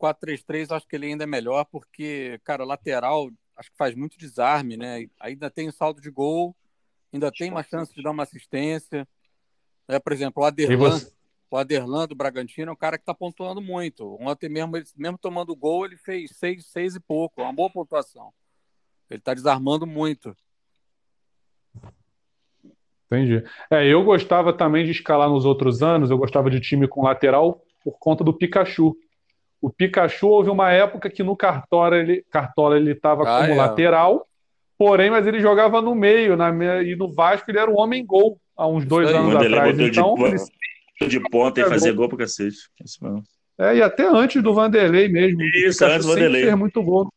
[0.00, 4.78] 4-3-3 acho que ele ainda é melhor porque, cara, lateral acho que faz muito desarme,
[4.78, 5.06] né?
[5.20, 6.56] Ainda tem o saldo de gol,
[7.12, 9.06] ainda tem uma chance de dar uma assistência.
[9.86, 10.98] É, por exemplo, o Aderlan,
[11.50, 14.16] o Aderlan do Bragantino é um cara que está pontuando muito.
[14.18, 18.32] Ontem mesmo, ele, mesmo tomando gol, ele fez seis, seis e pouco, uma boa pontuação.
[19.10, 20.34] Ele está desarmando muito.
[23.10, 23.42] Entendi.
[23.70, 27.62] É, eu gostava também de escalar nos outros anos, eu gostava de time com lateral
[27.82, 28.94] por conta do Pikachu.
[29.60, 33.56] O Pikachu houve uma época que no Cartola ele Cartola ele estava ah, como é.
[33.56, 34.26] lateral,
[34.76, 36.50] porém, mas ele jogava no meio, na
[36.82, 39.78] e no Vasco ele era o homem gol há uns dois anos atrás.
[39.78, 40.24] Então, de,
[41.00, 41.08] ele...
[41.08, 42.58] de ponta e fazer gol para cacete.
[43.58, 45.42] É, e até antes do Vanderlei mesmo.
[45.42, 46.44] Isso, antes do Vanderlei.
[46.44, 47.12] Fez muito gol.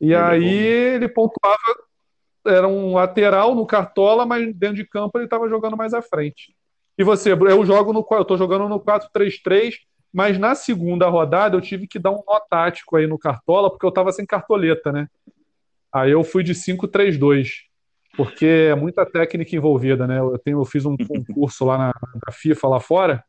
[0.00, 1.56] E ele aí ele pontuava,
[2.46, 6.54] era um lateral no Cartola, mas dentro de campo ele estava jogando mais à frente.
[6.98, 9.74] E você, eu jogo no eu tô jogando no 4-3-3
[10.16, 13.84] mas na segunda rodada eu tive que dar um nó tático aí no Cartola, porque
[13.84, 15.08] eu estava sem cartoleta, né?
[15.92, 17.64] Aí eu fui de 5-3-2,
[18.16, 20.18] porque é muita técnica envolvida, né?
[20.18, 21.92] Eu, tenho, eu fiz um concurso lá na,
[22.26, 23.22] na FIFA lá fora,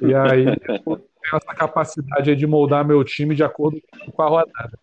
[0.00, 0.46] e aí
[0.86, 3.78] eu tenho essa capacidade de moldar meu time de acordo
[4.14, 4.78] com a rodada.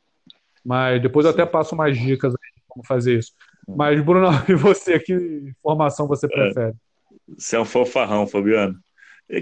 [0.64, 3.34] Mas depois eu até passo mais dicas aí como fazer isso.
[3.68, 6.30] Mas, Bruno, e você, que formação você é.
[6.30, 6.74] prefere?
[7.38, 8.80] Você é um fofarrão, Fabiano.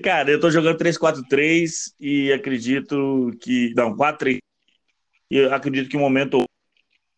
[0.03, 3.73] Cara, eu tô jogando 3-4-3 e acredito que.
[3.75, 4.39] Não, 4-3.
[5.30, 6.43] E acredito que o momento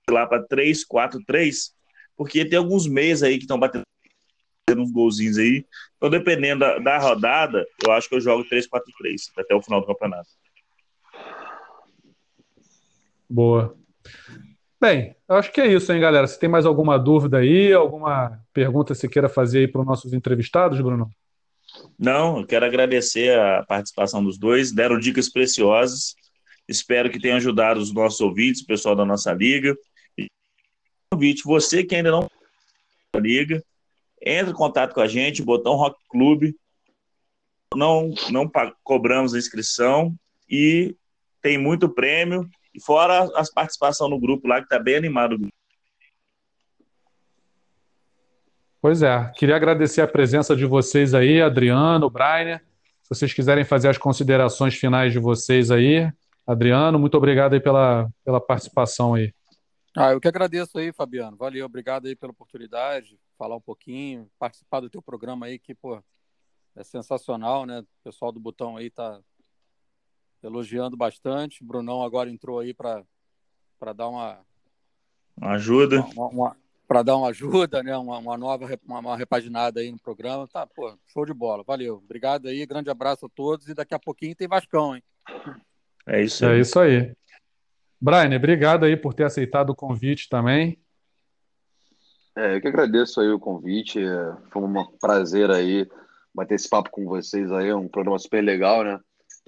[0.09, 1.71] lá para 3-4-3,
[2.15, 3.83] porque tem alguns meses aí que estão batendo
[4.77, 5.65] uns golzinhos aí.
[5.97, 9.87] Então, dependendo da, da, rodada, eu acho que eu jogo 3-4-3 até o final do
[9.87, 10.29] campeonato.
[13.29, 13.75] Boa.
[14.81, 16.25] Bem, eu acho que é isso, hein, galera?
[16.25, 19.87] Se tem mais alguma dúvida aí, alguma pergunta que você queira fazer aí para os
[19.87, 21.09] nossos entrevistados, Bruno?
[21.97, 26.15] Não, eu quero agradecer a participação dos dois, deram dicas preciosas.
[26.67, 29.75] Espero que tenham ajudado os nossos ouvintes, o pessoal da nossa liga.
[31.11, 32.29] Convite, você que ainda não
[33.17, 33.61] liga,
[34.21, 36.55] entre em contato com a gente, botão Rock Clube.
[37.75, 38.49] Não, não
[38.83, 40.15] cobramos a inscrição
[40.49, 40.95] e
[41.41, 42.49] tem muito prêmio.
[42.79, 45.37] E fora as participação no grupo lá, que está bem animado.
[48.81, 52.63] Pois é, queria agradecer a presença de vocês aí, Adriano, Brainer.
[53.03, 56.09] Se vocês quiserem fazer as considerações finais de vocês aí,
[56.47, 59.33] Adriano, muito obrigado aí pela, pela participação aí.
[59.97, 61.35] Ah, eu que agradeço aí, Fabiano.
[61.35, 66.01] Valeu, obrigado aí pela oportunidade, falar um pouquinho, participar do teu programa aí, que, pô,
[66.77, 67.79] é sensacional, né?
[67.81, 69.19] O pessoal do Botão aí tá
[70.43, 71.63] elogiando bastante.
[71.63, 73.03] O Brunão agora entrou aí para
[73.95, 74.39] dar uma...
[75.37, 76.01] Uma ajuda.
[76.15, 76.57] Uma, uma,
[76.89, 77.95] para dar uma ajuda, né?
[77.95, 80.47] Uma, uma nova uma, uma, repaginada aí no programa.
[80.47, 81.63] Tá, pô, show de bola.
[81.63, 82.01] Valeu.
[82.03, 85.03] Obrigado aí, grande abraço a todos e daqui a pouquinho tem Vascão, hein?
[86.07, 86.57] É isso aí.
[86.57, 87.15] É isso aí.
[88.01, 90.81] Brian, obrigado aí por ter aceitado o convite também.
[92.35, 93.99] É, eu que agradeço aí o convite.
[93.99, 95.87] É, foi um prazer aí
[96.33, 97.67] bater esse papo com vocês aí.
[97.67, 98.99] É um programa super legal, né?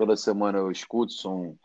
[0.02, 1.56] Toda semana eu escuto, sou um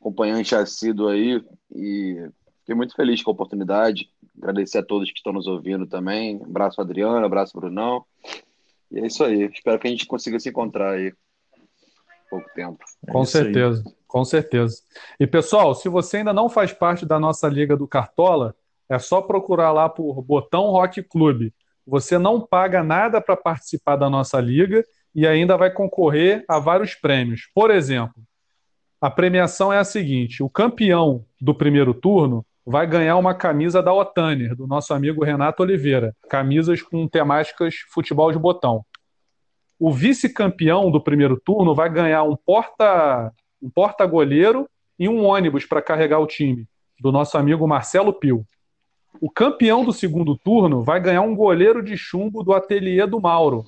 [0.00, 2.26] acompanhante assíduo aí e
[2.60, 4.08] fiquei muito feliz com a oportunidade.
[4.38, 6.40] Agradecer a todos que estão nos ouvindo também.
[6.42, 8.02] Abraço, Adriano, abraço, Brunão.
[8.90, 9.50] E é isso aí.
[9.52, 11.12] Espero que a gente consiga se encontrar aí
[12.30, 12.82] pouco tempo.
[13.06, 13.94] É com certeza, aí.
[14.08, 14.80] com certeza.
[15.20, 18.56] E pessoal, se você ainda não faz parte da nossa Liga do Cartola,
[18.88, 21.52] é só procurar lá por Botão Rock Clube.
[21.86, 24.82] Você não paga nada para participar da nossa liga
[25.16, 27.48] e ainda vai concorrer a vários prêmios.
[27.54, 28.22] Por exemplo,
[29.00, 33.94] a premiação é a seguinte: o campeão do primeiro turno vai ganhar uma camisa da
[33.94, 36.14] Otaner, do nosso amigo Renato Oliveira.
[36.28, 38.84] Camisas com temáticas futebol de botão.
[39.78, 45.80] O vice-campeão do primeiro turno vai ganhar um porta um porta-goleiro e um ônibus para
[45.80, 46.66] carregar o time,
[47.00, 48.44] do nosso amigo Marcelo Pio.
[49.18, 53.64] O campeão do segundo turno vai ganhar um goleiro de chumbo do ateliê do Mauro,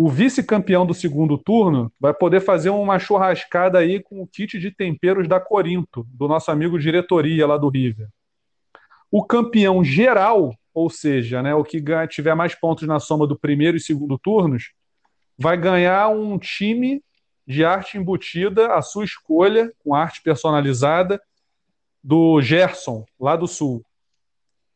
[0.00, 4.70] o vice-campeão do segundo turno vai poder fazer uma churrascada aí com o kit de
[4.70, 8.06] temperos da Corinto, do nosso amigo diretoria lá do River.
[9.10, 13.76] O campeão geral, ou seja, né, o que tiver mais pontos na soma do primeiro
[13.76, 14.70] e segundo turnos,
[15.36, 17.02] vai ganhar um time
[17.44, 21.20] de arte embutida, à sua escolha, com arte personalizada,
[22.04, 23.84] do Gerson, lá do Sul.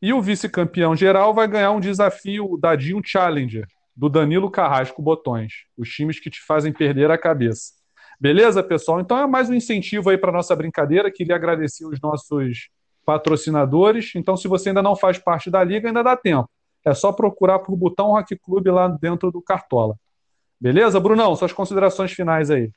[0.02, 5.52] E o vice-campeão geral vai ganhar um desafio Dadinho Challenger, do Danilo Carrasco Botões.
[5.76, 7.72] Os times que te fazem perder a cabeça.
[8.18, 9.00] Beleza, pessoal?
[9.00, 11.10] Então é mais um incentivo aí para nossa brincadeira.
[11.10, 12.68] Queria agradecer os nossos
[13.04, 14.12] patrocinadores.
[14.14, 16.48] Então, se você ainda não faz parte da liga, ainda dá tempo.
[16.84, 19.96] É só procurar por Botão Rock Club lá dentro do Cartola.
[20.60, 21.34] Beleza, Brunão?
[21.34, 22.70] Suas considerações finais aí.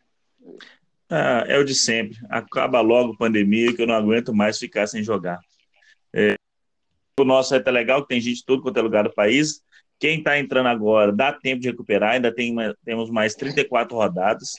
[1.10, 2.18] Ah, é o de sempre.
[2.30, 5.40] Acaba logo a pandemia, que eu não aguento mais ficar sem jogar.
[6.14, 6.36] É,
[7.20, 9.62] o nosso é legal, que tem gente de todo quanto é lugar do país.
[10.00, 14.54] Quem está entrando agora, dá tempo de recuperar, ainda tem, temos mais 34 rodadas.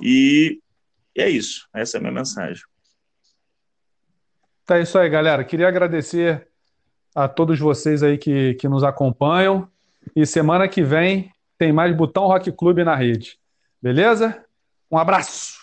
[0.00, 0.60] E,
[1.14, 1.68] e é isso.
[1.74, 2.62] Essa é a minha mensagem.
[4.64, 5.44] Tá isso aí, galera.
[5.44, 6.48] Queria agradecer
[7.14, 9.68] a todos vocês aí que, que nos acompanham.
[10.14, 13.38] E semana que vem tem mais Botão Rock Clube na rede.
[13.82, 14.44] Beleza?
[14.90, 15.59] Um abraço!